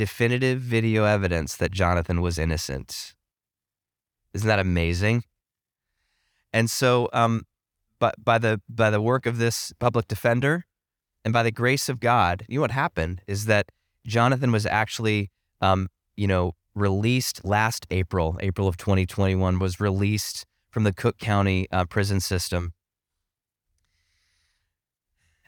definitive 0.00 0.60
video 0.62 1.04
evidence 1.04 1.56
that 1.56 1.70
Jonathan 1.70 2.22
was 2.22 2.38
innocent. 2.38 3.14
Isn't 4.32 4.48
that 4.48 4.58
amazing? 4.58 5.24
And 6.54 6.70
so, 6.70 7.10
um, 7.12 7.42
but 7.98 8.14
by 8.24 8.38
the 8.38 8.62
by 8.66 8.88
the 8.88 9.02
work 9.02 9.26
of 9.26 9.36
this 9.36 9.74
public 9.78 10.08
defender, 10.08 10.64
and 11.22 11.34
by 11.34 11.42
the 11.42 11.50
grace 11.50 11.90
of 11.90 12.00
God, 12.00 12.46
you 12.48 12.56
know 12.56 12.62
what 12.62 12.70
happened 12.70 13.20
is 13.26 13.44
that 13.44 13.66
Jonathan 14.06 14.52
was 14.52 14.64
actually, 14.64 15.30
um, 15.60 15.88
you 16.16 16.26
know, 16.26 16.54
released 16.74 17.44
last 17.44 17.86
April, 17.90 18.38
April 18.40 18.68
of 18.68 18.76
2021, 18.76 19.58
was 19.58 19.80
released 19.80 20.46
from 20.70 20.84
the 20.84 20.92
Cook 20.92 21.18
County 21.18 21.66
uh, 21.72 21.84
prison 21.84 22.20
system. 22.20 22.72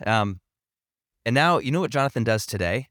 Um, 0.05 0.41
and 1.25 1.35
now 1.35 1.59
you 1.59 1.71
know 1.71 1.81
what 1.81 1.91
Jonathan 1.91 2.25
does 2.25 2.45
today. 2.45 2.88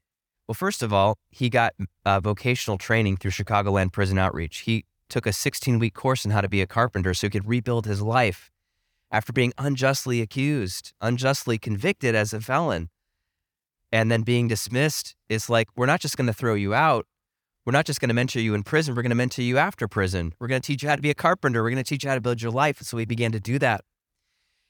Well, 0.48 0.54
first 0.54 0.82
of 0.82 0.92
all, 0.92 1.18
he 1.30 1.50
got 1.50 1.74
uh, 2.04 2.20
vocational 2.20 2.78
training 2.78 3.16
through 3.18 3.30
Chicagoland 3.30 3.92
Prison 3.92 4.18
Outreach. 4.18 4.60
He 4.60 4.84
took 5.08 5.26
a 5.26 5.32
16 5.32 5.78
week 5.78 5.94
course 5.94 6.24
on 6.24 6.32
how 6.32 6.40
to 6.40 6.48
be 6.48 6.62
a 6.62 6.66
carpenter 6.66 7.14
so 7.14 7.26
he 7.26 7.30
could 7.30 7.46
rebuild 7.46 7.86
his 7.86 8.00
life 8.02 8.50
after 9.10 9.32
being 9.32 9.52
unjustly 9.58 10.22
accused, 10.22 10.94
unjustly 11.02 11.58
convicted 11.58 12.14
as 12.14 12.32
a 12.32 12.40
felon, 12.40 12.88
and 13.92 14.10
then 14.10 14.22
being 14.22 14.48
dismissed. 14.48 15.14
It's 15.28 15.50
like, 15.50 15.68
we're 15.76 15.86
not 15.86 16.00
just 16.00 16.16
going 16.16 16.28
to 16.28 16.32
throw 16.32 16.54
you 16.54 16.72
out. 16.72 17.06
We're 17.64 17.72
not 17.72 17.86
just 17.86 18.00
going 18.00 18.08
to 18.08 18.14
mentor 18.14 18.40
you 18.40 18.54
in 18.54 18.64
prison. 18.64 18.94
We're 18.94 19.02
going 19.02 19.10
to 19.10 19.16
mentor 19.16 19.42
you 19.42 19.56
after 19.56 19.86
prison. 19.86 20.34
We're 20.40 20.48
going 20.48 20.60
to 20.60 20.66
teach 20.66 20.82
you 20.82 20.88
how 20.88 20.96
to 20.96 21.02
be 21.02 21.10
a 21.10 21.14
carpenter. 21.14 21.62
We're 21.62 21.70
going 21.70 21.82
to 21.82 21.88
teach 21.88 22.02
you 22.02 22.10
how 22.10 22.16
to 22.16 22.20
build 22.20 22.42
your 22.42 22.50
life. 22.50 22.80
So 22.82 22.96
we 22.96 23.04
began 23.04 23.30
to 23.32 23.40
do 23.40 23.58
that. 23.60 23.82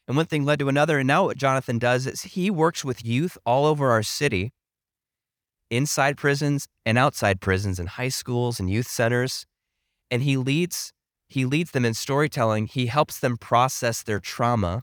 And 0.07 0.17
one 0.17 0.27
thing 0.27 0.45
led 0.45 0.59
to 0.59 0.69
another. 0.69 0.99
And 0.99 1.07
now 1.07 1.25
what 1.25 1.39
Jonathan 1.39 1.79
does 1.79 2.07
is 2.07 2.23
he 2.23 2.51
works 2.51 2.85
with 2.85 3.05
youth 3.05 3.39
all 3.47 3.65
over 3.65 3.91
our 3.91 4.03
city 4.03 4.53
inside 5.71 6.19
prisons 6.19 6.69
and 6.85 6.99
outside 6.99 7.41
prisons 7.41 7.79
and 7.79 7.89
high 7.89 8.11
schools 8.11 8.61
and 8.61 8.69
youth 8.69 8.89
centers. 8.89 9.47
And 10.11 10.23
he 10.23 10.37
leads 10.37 10.93
he 11.29 11.47
leads 11.47 11.71
them 11.71 11.87
in 11.87 11.95
storytelling. 11.95 12.67
He 12.67 12.87
helps 12.87 13.21
them 13.21 13.39
process 13.39 14.03
their 14.03 14.21
trauma 14.21 14.83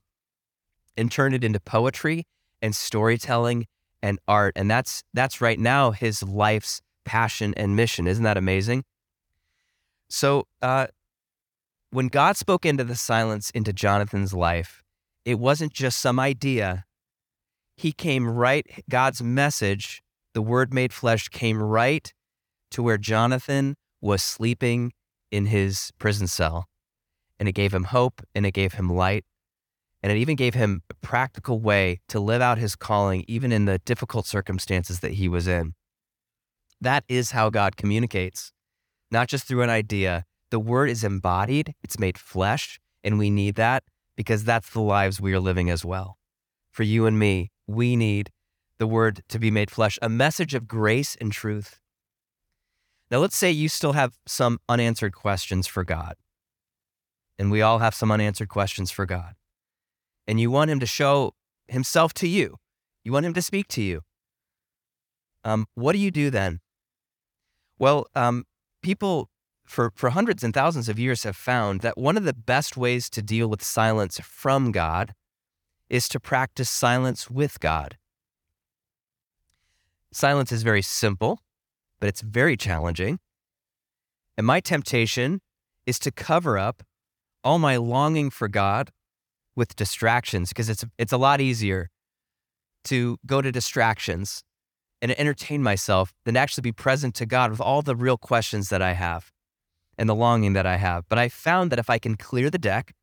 and 0.98 1.12
turn 1.12 1.36
it 1.36 1.44
into 1.44 1.60
poetry 1.60 2.26
and 2.60 2.76
storytelling 2.76 3.68
and 4.02 4.18
art. 4.28 4.54
And 4.56 4.72
that's 4.72 5.04
that's 5.14 5.42
right 5.42 5.60
now 5.60 5.92
his 5.92 6.24
life's 6.24 6.82
passion 7.10 7.56
and 7.58 7.76
mission. 7.76 8.06
Isn't 8.06 8.24
that 8.24 8.38
amazing? 8.38 8.84
So 10.10 10.46
uh, 10.62 10.88
when 11.90 12.08
God 12.08 12.38
spoke 12.38 12.68
into 12.68 12.84
the 12.84 12.96
silence 12.96 13.50
into 13.50 13.74
Jonathan's 13.74 14.32
life, 14.32 14.84
it 15.26 15.40
wasn't 15.40 15.74
just 15.74 16.00
some 16.00 16.20
idea. 16.20 16.86
He 17.76 17.92
came 17.92 18.30
right, 18.30 18.64
God's 18.88 19.24
message 19.24 20.04
the 20.36 20.44
Word 20.44 20.72
made 20.72 20.94
flesh 20.94 21.28
came 21.30 21.62
right 21.62 22.14
to 22.70 22.84
where 22.84 23.00
Jonathan 23.00 23.76
was 24.00 24.22
sleeping 24.22 24.94
in 25.32 25.48
his 25.48 25.92
prison 25.98 26.28
cell. 26.28 26.68
And 27.40 27.50
it 27.50 27.54
gave 27.54 27.74
him 27.74 27.86
hope 27.86 28.22
and 28.36 28.46
it 28.46 28.54
gave 28.54 28.74
him 28.74 28.88
light. 28.88 29.26
And 30.04 30.12
it 30.12 30.18
even 30.18 30.36
gave 30.36 30.54
him 30.54 30.84
a 30.92 30.94
practical 31.06 31.60
way 31.60 32.02
to 32.10 32.20
live 32.20 32.42
out 32.42 32.60
his 32.60 32.76
calling, 32.76 33.26
even 33.28 33.52
in 33.52 33.66
the 33.66 33.80
difficult 33.80 34.28
circumstances 34.28 35.00
that 35.00 35.14
he 35.14 35.28
was 35.28 35.48
in. 35.48 35.74
That 36.82 37.04
is 37.08 37.32
how 37.32 37.50
God 37.50 37.76
communicates, 37.76 38.52
not 39.12 39.28
just 39.28 39.46
through 39.46 39.64
an 39.64 39.70
idea. 39.70 40.26
The 40.52 40.60
word 40.60 40.90
is 40.90 41.04
embodied, 41.04 41.76
it's 41.84 42.00
made 42.00 42.18
flesh, 42.18 42.80
and 43.04 43.20
we 43.20 43.30
need 43.30 43.56
that 43.56 43.84
because 44.16 44.44
that's 44.44 44.70
the 44.72 44.82
lives 44.82 45.22
we 45.22 45.34
are 45.34 45.40
living 45.40 45.70
as 45.70 45.86
well. 45.86 46.18
For 46.72 46.84
you 46.84 47.06
and 47.06 47.20
me, 47.20 47.52
we 47.68 47.96
need 47.96 48.32
the 48.78 48.88
word 48.88 49.22
to 49.30 49.40
be 49.40 49.52
made 49.52 49.70
flesh, 49.70 50.00
a 50.02 50.10
message 50.10 50.54
of 50.54 50.68
grace 50.68 51.16
and 51.20 51.32
truth. 51.32 51.80
Now, 53.12 53.20
let's 53.20 53.38
say 53.38 53.52
you 53.52 53.70
still 53.70 53.94
have 53.94 54.18
some 54.28 54.60
unanswered 54.70 55.14
questions 55.14 55.68
for 55.68 55.84
God. 55.84 56.16
And 57.38 57.52
we 57.52 57.62
all 57.62 57.80
have 57.80 57.96
some 57.96 58.12
unanswered 58.12 58.50
questions 58.50 58.92
for 58.92 59.06
God. 59.06 59.36
And 60.28 60.40
you 60.40 60.52
want 60.52 60.72
Him 60.72 60.80
to 60.80 60.86
show 60.86 61.34
Himself 61.68 62.14
to 62.16 62.28
you, 62.28 62.58
you 63.04 63.12
want 63.12 63.26
Him 63.26 63.34
to 63.34 63.42
speak 63.42 63.68
to 63.70 63.82
you. 63.82 64.02
Um, 65.44 65.66
what 65.76 65.94
do 65.94 66.00
you 66.00 66.12
do 66.12 66.30
then? 66.30 66.60
Well, 67.80 68.08
um, 68.14 68.46
people 68.82 69.30
for, 69.66 69.92
for 69.96 70.10
hundreds 70.10 70.44
and 70.44 70.54
thousands 70.54 70.90
of 70.90 71.00
years 71.00 71.24
have 71.24 71.36
found 71.36 71.82
that 71.82 71.98
one 71.98 72.18
of 72.18 72.26
the 72.26 72.34
best 72.34 72.76
ways 72.76 73.10
to 73.12 73.22
deal 73.22 73.48
with 73.48 73.64
silence 73.64 74.20
from 74.20 74.72
God 74.72 75.14
is 75.90 76.10
to 76.10 76.20
practice 76.20 76.70
silence 76.70 77.30
with 77.30 77.60
God. 77.60 77.98
Silence 80.12 80.52
is 80.52 80.64
very 80.64 80.82
simple, 80.82 81.40
but 82.00 82.10
it's 82.10 82.22
very 82.22 82.58
challenging. 82.58 83.20
And 84.38 84.46
my 84.46 84.60
temptation 84.60 85.42
is 85.86 86.00
to 86.00 86.12
cover 86.12 86.58
up 86.58 86.84
all 87.44 87.60
my 87.60 87.78
longing 87.78 88.30
for 88.30 88.48
God 88.48 88.92
with 89.56 89.76
distractions 89.76 90.50
because 90.50 90.70
it's 90.70 90.86
it's 90.98 91.12
a 91.12 91.18
lot 91.18 91.42
easier 91.42 91.90
to 92.86 93.18
go 93.26 93.42
to 93.42 93.52
distractions 93.52 94.44
and 95.02 95.18
entertain 95.20 95.64
myself 95.64 96.14
than 96.26 96.36
actually 96.36 96.62
be 96.62 96.72
present 96.72 97.16
to 97.16 97.26
God 97.26 97.52
with 97.52 97.62
all 97.62 97.82
the 97.82 97.96
real 97.96 98.18
questions 98.18 98.70
that 98.70 98.82
I 98.82 98.94
have 98.94 99.32
and 99.98 100.08
the 100.08 100.16
longing 100.16 100.54
that 100.54 100.66
I 100.66 100.78
have. 100.78 101.06
But 101.10 101.20
I 101.20 101.30
found 101.30 101.72
that 101.72 101.80
if 101.80 101.90
I 101.90 102.00
can 102.00 102.16
clear 102.16 102.50
the 102.50 102.58
deck 102.58 102.94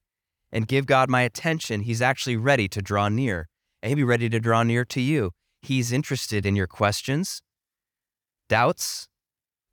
and 0.52 0.68
give 0.68 0.86
God 0.86 1.08
my 1.10 1.22
attention, 1.22 1.82
He's 1.82 2.02
actually 2.02 2.36
ready 2.36 2.68
to 2.68 2.82
draw 2.82 3.08
near. 3.08 3.48
And 3.82 3.90
He'll 3.90 3.96
be 3.96 4.04
ready 4.04 4.28
to 4.28 4.40
draw 4.40 4.62
near 4.62 4.84
to 4.86 5.00
you. 5.00 5.32
He's 5.62 5.92
interested 5.92 6.46
in 6.46 6.56
your 6.56 6.66
questions, 6.66 7.42
doubts, 8.48 9.08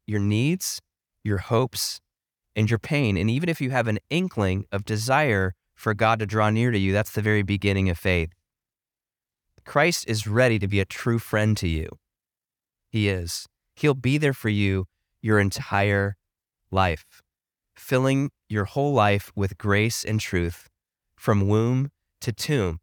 your 0.07 0.19
needs, 0.19 0.81
your 1.23 1.37
hopes, 1.37 2.01
and 2.55 2.69
your 2.69 2.79
pain. 2.79 3.17
And 3.17 3.29
even 3.29 3.49
if 3.49 3.61
you 3.61 3.71
have 3.71 3.87
an 3.87 3.99
inkling 4.09 4.65
of 4.71 4.85
desire 4.85 5.53
for 5.75 5.93
God 5.93 6.19
to 6.19 6.25
draw 6.25 6.49
near 6.49 6.71
to 6.71 6.77
you, 6.77 6.93
that's 6.93 7.11
the 7.11 7.21
very 7.21 7.43
beginning 7.43 7.89
of 7.89 7.97
faith. 7.97 8.31
Christ 9.65 10.05
is 10.07 10.27
ready 10.27 10.59
to 10.59 10.67
be 10.67 10.79
a 10.79 10.85
true 10.85 11.19
friend 11.19 11.55
to 11.57 11.67
you. 11.67 11.87
He 12.93 13.09
is. 13.09 13.47
He'll 13.75 13.95
be 13.95 14.19
there 14.19 14.35
for 14.35 14.49
you 14.49 14.85
your 15.19 15.39
entire 15.39 16.15
life, 16.69 17.23
filling 17.75 18.29
your 18.47 18.65
whole 18.65 18.93
life 18.93 19.31
with 19.35 19.57
grace 19.57 20.05
and 20.05 20.19
truth 20.19 20.69
from 21.15 21.47
womb 21.47 21.89
to 22.21 22.31
tomb. 22.31 22.81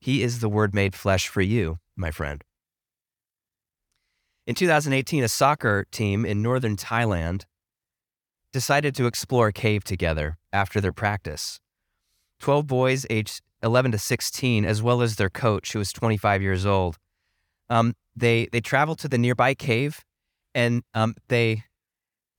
He 0.00 0.24
is 0.24 0.40
the 0.40 0.48
Word 0.48 0.74
made 0.74 0.96
flesh 0.96 1.28
for 1.28 1.40
you, 1.40 1.78
my 1.94 2.10
friend. 2.10 2.42
In 4.44 4.56
2018, 4.56 5.22
a 5.22 5.28
soccer 5.28 5.86
team 5.92 6.26
in 6.26 6.42
northern 6.42 6.76
Thailand 6.76 7.44
decided 8.52 8.92
to 8.96 9.06
explore 9.06 9.46
a 9.46 9.52
cave 9.52 9.84
together 9.84 10.36
after 10.52 10.80
their 10.80 10.92
practice. 10.92 11.60
12 12.40 12.66
boys 12.66 13.06
aged 13.08 13.40
11 13.62 13.92
to 13.92 13.98
16, 13.98 14.64
as 14.64 14.82
well 14.82 15.00
as 15.00 15.14
their 15.14 15.30
coach, 15.30 15.74
who 15.74 15.78
was 15.78 15.92
25 15.92 16.42
years 16.42 16.66
old. 16.66 16.98
Um, 17.72 17.94
they, 18.14 18.48
they 18.52 18.60
traveled 18.60 18.98
to 18.98 19.08
the 19.08 19.18
nearby 19.18 19.54
cave 19.54 20.04
and 20.54 20.82
um, 20.92 21.14
they, 21.28 21.64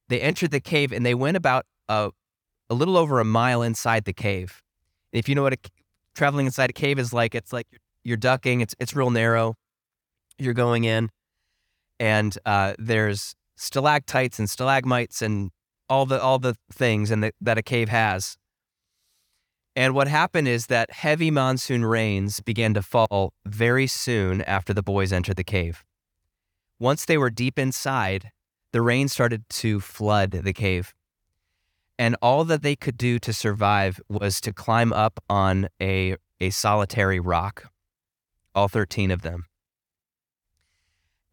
they 0.07 0.21
entered 0.21 0.51
the 0.51 0.59
cave 0.59 0.91
and 0.91 1.03
they 1.03 1.15
went 1.15 1.37
about 1.37 1.65
a, 1.89 2.11
a 2.69 2.73
little 2.73 2.97
over 2.97 3.19
a 3.19 3.25
mile 3.25 3.61
inside 3.63 4.05
the 4.05 4.13
cave. 4.13 4.61
If 5.11 5.27
you 5.27 5.35
know 5.35 5.43
what 5.43 5.53
a, 5.53 5.57
traveling 6.13 6.45
inside 6.45 6.69
a 6.69 6.73
cave 6.73 6.99
is 6.99 7.13
like, 7.13 7.33
it's 7.33 7.51
like 7.51 7.65
you're, 7.71 7.81
you're 8.03 8.17
ducking, 8.17 8.61
it's, 8.61 8.75
it's 8.79 8.95
real 8.95 9.09
narrow. 9.09 9.55
You're 10.37 10.53
going 10.53 10.83
in, 10.83 11.09
and 11.99 12.37
uh, 12.45 12.73
there's 12.79 13.35
stalactites 13.55 14.39
and 14.39 14.49
stalagmites 14.49 15.21
and 15.21 15.51
all 15.89 16.05
the 16.05 16.19
all 16.21 16.39
the 16.39 16.55
things 16.71 17.11
and 17.11 17.31
that 17.39 17.57
a 17.57 17.61
cave 17.61 17.89
has. 17.89 18.35
And 19.75 19.95
what 19.95 20.07
happened 20.07 20.47
is 20.47 20.67
that 20.67 20.91
heavy 20.91 21.31
monsoon 21.31 21.83
rains 21.83 22.39
began 22.41 22.73
to 22.75 22.81
fall 22.81 23.33
very 23.45 23.87
soon 23.87 24.41
after 24.43 24.73
the 24.73 24.83
boys 24.83 25.11
entered 25.11 25.35
the 25.35 25.43
cave. 25.43 25.83
Once 26.79 27.05
they 27.05 27.17
were 27.17 27.29
deep 27.29 27.57
inside, 27.57 28.31
the 28.71 28.81
rain 28.81 29.07
started 29.07 29.47
to 29.49 29.79
flood 29.79 30.31
the 30.31 30.53
cave. 30.53 30.93
And 31.97 32.15
all 32.21 32.43
that 32.45 32.61
they 32.61 32.75
could 32.75 32.97
do 32.97 33.19
to 33.19 33.33
survive 33.33 33.99
was 34.09 34.41
to 34.41 34.53
climb 34.53 34.93
up 34.93 35.19
on 35.29 35.69
a, 35.81 36.17
a 36.39 36.49
solitary 36.49 37.19
rock, 37.19 37.71
all 38.53 38.67
13 38.67 39.11
of 39.11 39.21
them. 39.21 39.45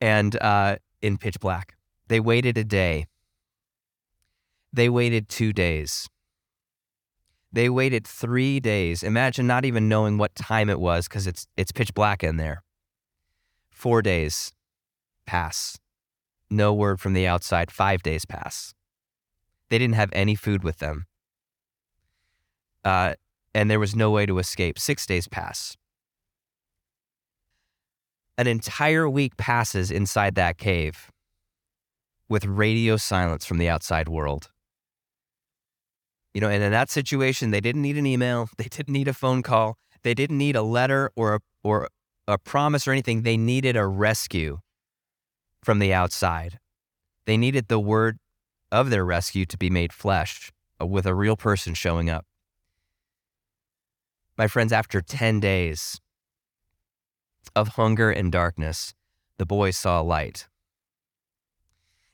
And 0.00 0.40
uh, 0.40 0.76
in 1.02 1.18
pitch 1.18 1.40
black. 1.40 1.76
They 2.08 2.20
waited 2.20 2.58
a 2.58 2.64
day. 2.64 3.06
They 4.72 4.88
waited 4.88 5.28
two 5.28 5.52
days. 5.52 6.08
They 7.52 7.68
waited 7.68 8.06
three 8.06 8.60
days. 8.60 9.02
Imagine 9.02 9.46
not 9.46 9.64
even 9.64 9.88
knowing 9.88 10.18
what 10.18 10.34
time 10.34 10.70
it 10.70 10.78
was 10.78 11.08
because 11.08 11.26
it's, 11.26 11.46
it's 11.56 11.72
pitch 11.72 11.92
black 11.94 12.22
in 12.22 12.36
there. 12.36 12.62
Four 13.70 14.02
days 14.02 14.52
pass. 15.26 15.78
No 16.48 16.72
word 16.72 17.00
from 17.00 17.12
the 17.12 17.26
outside. 17.26 17.70
Five 17.70 18.02
days 18.02 18.24
pass. 18.24 18.74
They 19.68 19.78
didn't 19.78 19.94
have 19.94 20.10
any 20.12 20.34
food 20.34 20.62
with 20.62 20.78
them. 20.78 21.06
Uh, 22.84 23.14
and 23.54 23.70
there 23.70 23.80
was 23.80 23.96
no 23.96 24.10
way 24.10 24.26
to 24.26 24.38
escape. 24.38 24.78
Six 24.78 25.06
days 25.06 25.28
pass. 25.28 25.76
An 28.38 28.46
entire 28.46 29.08
week 29.08 29.36
passes 29.36 29.90
inside 29.90 30.34
that 30.36 30.56
cave 30.56 31.10
with 32.28 32.44
radio 32.44 32.96
silence 32.96 33.44
from 33.44 33.58
the 33.58 33.68
outside 33.68 34.08
world. 34.08 34.50
You 36.34 36.40
know, 36.40 36.48
and 36.48 36.62
in 36.62 36.72
that 36.72 36.90
situation, 36.90 37.50
they 37.50 37.60
didn't 37.60 37.82
need 37.82 37.98
an 37.98 38.06
email, 38.06 38.48
they 38.56 38.64
didn't 38.64 38.92
need 38.92 39.08
a 39.08 39.14
phone 39.14 39.42
call, 39.42 39.76
they 40.02 40.14
didn't 40.14 40.38
need 40.38 40.56
a 40.56 40.62
letter 40.62 41.10
or 41.16 41.34
a, 41.34 41.40
or 41.62 41.88
a 42.26 42.38
promise 42.38 42.86
or 42.86 42.92
anything. 42.92 43.22
They 43.22 43.36
needed 43.36 43.76
a 43.76 43.86
rescue 43.86 44.60
from 45.62 45.78
the 45.78 45.92
outside. 45.92 46.58
They 47.26 47.36
needed 47.36 47.68
the 47.68 47.80
word 47.80 48.18
of 48.72 48.90
their 48.90 49.04
rescue 49.04 49.44
to 49.46 49.58
be 49.58 49.70
made 49.70 49.92
flesh 49.92 50.50
uh, 50.80 50.86
with 50.86 51.06
a 51.06 51.14
real 51.14 51.36
person 51.36 51.74
showing 51.74 52.08
up. 52.08 52.24
My 54.38 54.46
friends, 54.46 54.72
after 54.72 55.00
10 55.02 55.40
days 55.40 56.00
of 57.54 57.68
hunger 57.68 58.10
and 58.10 58.32
darkness, 58.32 58.94
the 59.38 59.46
boys 59.46 59.76
saw 59.76 60.00
a 60.00 60.04
light. 60.04 60.46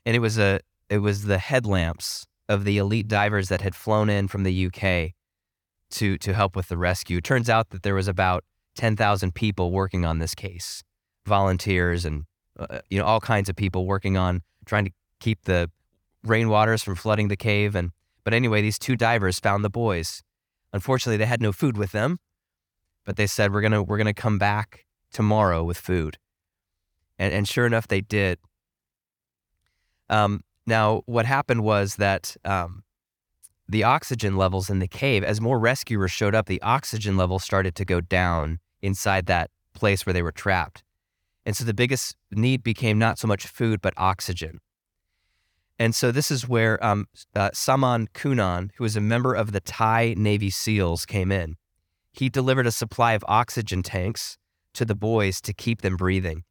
And 0.04 0.16
it 0.16 0.20
was 0.20 0.38
a 0.38 0.60
it 0.88 0.98
was 0.98 1.24
the 1.24 1.38
headlamps 1.38 2.26
of 2.48 2.64
the 2.64 2.78
elite 2.78 3.08
divers 3.08 3.48
that 3.48 3.60
had 3.60 3.74
flown 3.74 4.08
in 4.08 4.28
from 4.28 4.42
the 4.42 4.66
UK 4.66 5.12
to 5.90 6.18
to 6.18 6.34
help 6.34 6.56
with 6.56 6.68
the 6.68 6.76
rescue. 6.76 7.18
It 7.18 7.24
turns 7.24 7.48
out 7.48 7.70
that 7.70 7.82
there 7.82 7.94
was 7.94 8.08
about 8.08 8.44
10,000 8.76 9.34
people 9.34 9.70
working 9.70 10.04
on 10.04 10.18
this 10.18 10.34
case, 10.34 10.82
volunteers 11.24 12.04
and 12.04 12.24
uh, 12.58 12.80
you 12.90 12.98
know 12.98 13.04
all 13.04 13.20
kinds 13.20 13.48
of 13.48 13.56
people 13.56 13.86
working 13.86 14.16
on 14.16 14.42
trying 14.64 14.84
to 14.84 14.90
keep 15.20 15.42
the 15.44 15.70
rainwaters 16.26 16.84
from 16.84 16.96
flooding 16.96 17.28
the 17.28 17.36
cave 17.36 17.74
and 17.74 17.92
but 18.26 18.34
anyway, 18.34 18.60
these 18.60 18.76
two 18.76 18.96
divers 18.96 19.38
found 19.38 19.64
the 19.64 19.70
boys. 19.70 20.24
Unfortunately, 20.72 21.16
they 21.16 21.26
had 21.26 21.40
no 21.40 21.52
food 21.52 21.78
with 21.78 21.92
them, 21.92 22.18
but 23.04 23.14
they 23.14 23.28
said 23.28 23.54
we're 23.54 23.60
going 23.60 23.70
to 23.70 23.84
we're 23.84 23.98
going 23.98 24.12
to 24.12 24.20
come 24.20 24.36
back 24.36 24.84
tomorrow 25.12 25.62
with 25.62 25.78
food. 25.78 26.18
And 27.20 27.32
and 27.32 27.46
sure 27.46 27.66
enough 27.66 27.86
they 27.86 28.00
did. 28.00 28.40
Um, 30.10 30.42
now, 30.66 31.02
what 31.06 31.26
happened 31.26 31.62
was 31.62 31.96
that 31.96 32.36
um, 32.44 32.82
the 33.68 33.84
oxygen 33.84 34.36
levels 34.36 34.68
in 34.68 34.80
the 34.80 34.88
cave, 34.88 35.22
as 35.22 35.40
more 35.40 35.58
rescuers 35.58 36.10
showed 36.10 36.34
up, 36.34 36.46
the 36.46 36.62
oxygen 36.62 37.16
level 37.16 37.38
started 37.38 37.74
to 37.76 37.84
go 37.84 38.00
down 38.00 38.58
inside 38.82 39.26
that 39.26 39.50
place 39.74 40.04
where 40.04 40.12
they 40.12 40.22
were 40.22 40.32
trapped. 40.32 40.82
And 41.44 41.56
so 41.56 41.64
the 41.64 41.74
biggest 41.74 42.16
need 42.32 42.64
became 42.64 42.98
not 42.98 43.18
so 43.18 43.28
much 43.28 43.46
food, 43.46 43.80
but 43.80 43.94
oxygen. 43.96 44.60
And 45.78 45.94
so 45.94 46.10
this 46.10 46.30
is 46.30 46.48
where 46.48 46.84
um, 46.84 47.06
uh, 47.34 47.50
Saman 47.52 48.08
Kunan, 48.08 48.70
who 48.76 48.84
is 48.84 48.96
a 48.96 49.00
member 49.00 49.34
of 49.34 49.52
the 49.52 49.60
Thai 49.60 50.14
Navy 50.16 50.50
SEALs, 50.50 51.06
came 51.06 51.30
in. 51.30 51.56
He 52.12 52.28
delivered 52.28 52.66
a 52.66 52.72
supply 52.72 53.12
of 53.12 53.24
oxygen 53.28 53.82
tanks 53.82 54.38
to 54.74 54.84
the 54.84 54.94
boys 54.94 55.40
to 55.42 55.52
keep 55.52 55.82
them 55.82 55.96
breathing. 55.96 56.44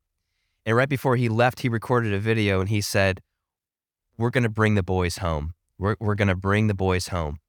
And 0.66 0.76
right 0.76 0.90
before 0.90 1.16
he 1.16 1.28
left, 1.28 1.60
he 1.62 1.70
recorded 1.70 2.14
a 2.14 2.20
video 2.20 2.60
and 2.60 2.70
he 2.70 2.82
said, 2.82 3.22
we're 4.18 4.30
going 4.30 4.44
to 4.44 4.50
bring 4.50 4.76
the 4.76 4.84
boys 4.84 5.18
home. 5.18 5.54
We're, 5.78 5.96
we're 6.00 6.16
going 6.16 6.30
to 6.30 6.36
bring 6.36 6.68
the 6.68 6.74
boys 6.74 7.10
home. 7.10 7.40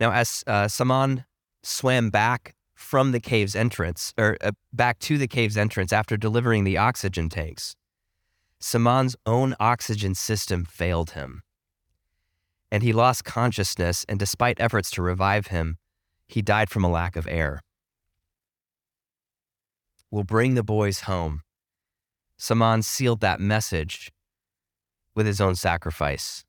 Now, 0.00 0.12
as 0.12 0.44
uh, 0.46 0.68
Saman 0.68 1.24
swam 1.62 2.10
back 2.10 2.54
from 2.74 3.12
the 3.12 3.20
cave's 3.20 3.56
entrance, 3.56 4.12
or 4.18 4.36
uh, 4.42 4.52
back 4.72 4.98
to 5.00 5.16
the 5.16 5.28
cave's 5.28 5.56
entrance 5.56 5.92
after 5.92 6.16
delivering 6.16 6.64
the 6.64 6.76
oxygen 6.76 7.28
tanks, 7.28 7.76
Saman's 8.60 9.16
own 9.24 9.54
oxygen 9.58 10.14
system 10.14 10.64
failed 10.64 11.10
him. 11.10 11.42
And 12.70 12.82
he 12.82 12.92
lost 12.92 13.24
consciousness, 13.24 14.04
and 14.08 14.18
despite 14.18 14.60
efforts 14.60 14.90
to 14.92 15.02
revive 15.02 15.46
him, 15.48 15.78
he 16.26 16.42
died 16.42 16.68
from 16.68 16.84
a 16.84 16.90
lack 16.90 17.16
of 17.16 17.26
air. 17.28 17.62
We'll 20.10 20.24
bring 20.24 20.54
the 20.54 20.62
boys 20.62 21.00
home. 21.00 21.42
Saman 22.36 22.82
sealed 22.82 23.20
that 23.20 23.40
message 23.40 24.10
with 25.16 25.26
his 25.26 25.40
own 25.40 25.56
sacrifice. 25.56 26.44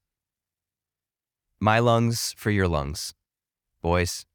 My 1.60 1.80
lungs 1.80 2.36
for 2.38 2.52
your 2.52 2.68
lungs, 2.68 3.16
boys. 3.82 4.26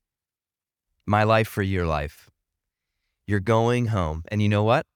My 1.07 1.23
life 1.23 1.47
for 1.47 1.63
your 1.63 1.87
life. 1.87 2.31
You're 3.27 3.41
going 3.41 3.87
home. 3.87 4.25
And 4.29 4.43
you 4.43 4.49
know 4.49 4.65
what? 4.65 4.87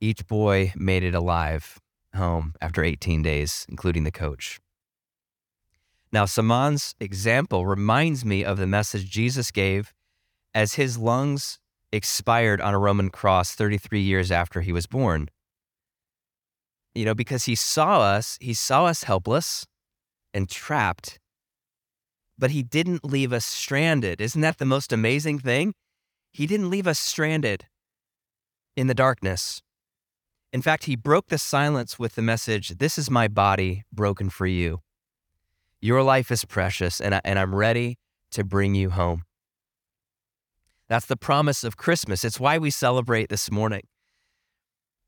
Each 0.00 0.26
boy 0.26 0.72
made 0.76 1.02
it 1.02 1.14
alive 1.14 1.78
home 2.14 2.54
after 2.60 2.82
18 2.82 3.22
days, 3.22 3.66
including 3.68 4.04
the 4.04 4.10
coach. 4.10 4.60
Now, 6.12 6.24
Saman's 6.24 6.94
example 6.98 7.66
reminds 7.66 8.24
me 8.24 8.44
of 8.44 8.56
the 8.56 8.66
message 8.66 9.10
Jesus 9.10 9.50
gave 9.50 9.92
as 10.54 10.74
his 10.74 10.96
lungs 10.96 11.58
expired 11.92 12.60
on 12.60 12.74
a 12.74 12.78
Roman 12.78 13.10
cross 13.10 13.54
33 13.54 14.00
years 14.00 14.30
after 14.30 14.60
he 14.60 14.72
was 14.72 14.86
born 14.86 15.28
you 16.94 17.04
know, 17.04 17.14
because 17.14 17.44
he 17.44 17.54
saw 17.54 18.00
us, 18.00 18.36
he 18.40 18.54
saw 18.54 18.86
us 18.86 19.04
helpless 19.04 19.66
and 20.34 20.48
trapped, 20.48 21.18
but 22.38 22.50
he 22.50 22.62
didn't 22.62 23.04
leave 23.04 23.32
us 23.32 23.44
stranded. 23.44 24.20
Isn't 24.20 24.40
that 24.40 24.58
the 24.58 24.64
most 24.64 24.92
amazing 24.92 25.38
thing? 25.38 25.74
He 26.32 26.46
didn't 26.46 26.70
leave 26.70 26.86
us 26.86 26.98
stranded 26.98 27.66
in 28.76 28.86
the 28.86 28.94
darkness. 28.94 29.62
In 30.52 30.62
fact, 30.62 30.84
he 30.84 30.96
broke 30.96 31.28
the 31.28 31.38
silence 31.38 31.98
with 31.98 32.14
the 32.14 32.22
message 32.22 32.70
This 32.78 32.98
is 32.98 33.10
my 33.10 33.28
body 33.28 33.84
broken 33.92 34.30
for 34.30 34.46
you. 34.46 34.80
Your 35.80 36.02
life 36.02 36.30
is 36.30 36.44
precious, 36.44 37.00
and, 37.00 37.14
I, 37.14 37.20
and 37.24 37.38
I'm 37.38 37.54
ready 37.54 37.98
to 38.32 38.44
bring 38.44 38.74
you 38.74 38.90
home. 38.90 39.24
That's 40.88 41.06
the 41.06 41.16
promise 41.16 41.62
of 41.62 41.76
Christmas. 41.76 42.24
It's 42.24 42.40
why 42.40 42.58
we 42.58 42.70
celebrate 42.70 43.28
this 43.28 43.50
morning 43.50 43.82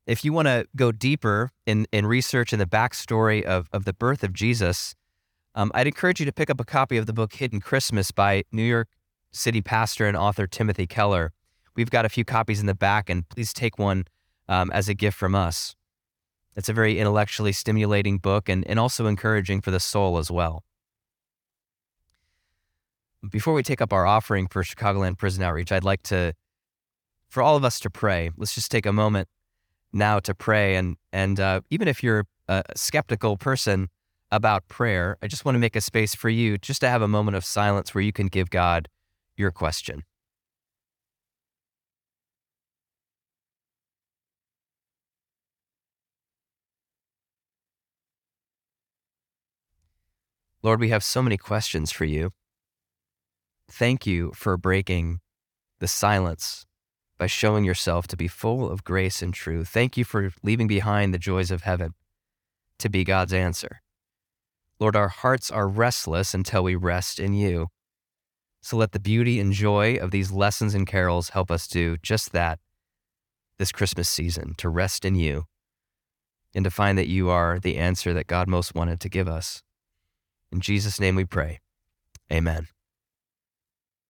if 0.05 0.25
you 0.25 0.33
want 0.33 0.47
to 0.47 0.65
go 0.75 0.91
deeper 0.91 1.51
in, 1.65 1.87
in 1.91 2.05
research 2.05 2.51
and 2.51 2.61
the 2.61 2.65
backstory 2.65 3.43
of, 3.43 3.69
of 3.71 3.85
the 3.85 3.93
birth 3.93 4.23
of 4.23 4.33
Jesus, 4.33 4.95
um, 5.55 5.71
I'd 5.73 5.87
encourage 5.87 6.19
you 6.19 6.25
to 6.25 6.33
pick 6.33 6.49
up 6.49 6.59
a 6.59 6.65
copy 6.65 6.97
of 6.97 7.05
the 7.05 7.13
book 7.13 7.33
Hidden 7.33 7.61
Christmas 7.61 8.11
by 8.11 8.43
New 8.51 8.63
York 8.63 8.89
City 9.31 9.61
pastor 9.61 10.07
and 10.07 10.17
author 10.17 10.45
Timothy 10.47 10.87
Keller. 10.87 11.31
We've 11.75 11.89
got 11.89 12.05
a 12.05 12.09
few 12.09 12.25
copies 12.25 12.59
in 12.59 12.65
the 12.65 12.75
back, 12.75 13.09
and 13.09 13.27
please 13.29 13.53
take 13.53 13.79
one 13.79 14.05
um, 14.47 14.71
as 14.71 14.89
a 14.89 14.93
gift 14.93 15.17
from 15.17 15.35
us. 15.35 15.75
It's 16.55 16.69
a 16.69 16.73
very 16.73 16.99
intellectually 16.99 17.51
stimulating 17.51 18.17
book 18.19 18.47
and, 18.47 18.67
and 18.67 18.79
also 18.79 19.07
encouraging 19.07 19.61
for 19.61 19.71
the 19.71 19.79
soul 19.79 20.17
as 20.17 20.29
well. 20.29 20.63
before 23.29 23.53
we 23.53 23.63
take 23.63 23.81
up 23.81 23.93
our 23.93 24.05
offering 24.05 24.47
for 24.47 24.63
Chicagoland 24.63 25.17
Prison 25.17 25.43
Outreach, 25.43 25.71
I'd 25.71 25.85
like 25.85 26.03
to, 26.03 26.33
for 27.29 27.41
all 27.41 27.55
of 27.55 27.63
us 27.63 27.79
to 27.79 27.89
pray. 27.89 28.29
Let's 28.35 28.53
just 28.53 28.69
take 28.69 28.85
a 28.85 28.93
moment 28.93 29.29
now 29.93 30.19
to 30.19 30.33
pray. 30.33 30.75
And, 30.75 30.97
and 31.11 31.39
uh, 31.39 31.61
even 31.69 31.87
if 31.87 32.03
you're 32.03 32.25
a 32.47 32.63
skeptical 32.75 33.37
person 33.37 33.89
about 34.31 34.67
prayer, 34.67 35.17
I 35.21 35.27
just 35.27 35.45
want 35.45 35.55
to 35.55 35.59
make 35.59 35.75
a 35.75 35.81
space 35.81 36.15
for 36.15 36.29
you 36.29 36.57
just 36.57 36.81
to 36.81 36.89
have 36.89 37.01
a 37.01 37.07
moment 37.07 37.37
of 37.37 37.45
silence 37.45 37.93
where 37.93 38.01
you 38.01 38.11
can 38.11 38.27
give 38.27 38.49
God 38.49 38.89
your 39.37 39.51
question. 39.51 40.03
Lord, 50.63 50.79
we 50.79 50.89
have 50.89 51.03
so 51.03 51.21
many 51.21 51.37
questions 51.37 51.91
for 51.91 52.05
you. 52.05 52.31
Thank 53.69 54.07
you 54.07 54.31
for 54.33 54.55
breaking 54.55 55.19
the 55.79 55.87
silence 55.87 56.65
by 57.23 57.27
showing 57.27 57.63
yourself 57.63 58.05
to 58.05 58.17
be 58.17 58.27
full 58.27 58.69
of 58.69 58.83
grace 58.83 59.21
and 59.21 59.33
truth. 59.33 59.69
Thank 59.69 59.95
you 59.95 60.03
for 60.03 60.33
leaving 60.43 60.67
behind 60.67 61.13
the 61.13 61.17
joys 61.17 61.51
of 61.51 61.61
heaven 61.61 61.93
to 62.79 62.89
be 62.89 63.05
God's 63.05 63.31
answer. 63.31 63.81
Lord, 64.77 64.97
our 64.97 65.07
hearts 65.07 65.49
are 65.49 65.69
restless 65.69 66.33
until 66.33 66.65
we 66.65 66.75
rest 66.75 67.21
in 67.21 67.33
you. 67.33 67.69
So 68.61 68.75
let 68.75 68.91
the 68.91 68.99
beauty 68.99 69.39
and 69.39 69.53
joy 69.53 69.95
of 69.95 70.11
these 70.11 70.33
lessons 70.33 70.75
and 70.75 70.85
carols 70.85 71.29
help 71.29 71.49
us 71.49 71.65
do 71.65 71.95
just 72.03 72.33
that 72.33 72.59
this 73.57 73.71
Christmas 73.71 74.09
season 74.09 74.55
to 74.57 74.67
rest 74.67 75.05
in 75.05 75.15
you 75.15 75.45
and 76.53 76.65
to 76.65 76.69
find 76.69 76.97
that 76.97 77.07
you 77.07 77.29
are 77.29 77.57
the 77.57 77.77
answer 77.77 78.13
that 78.13 78.27
God 78.27 78.49
most 78.49 78.75
wanted 78.75 78.99
to 78.99 79.07
give 79.07 79.29
us. 79.29 79.63
In 80.51 80.59
Jesus' 80.59 80.99
name 80.99 81.15
we 81.15 81.23
pray. 81.23 81.61
Amen. 82.29 82.67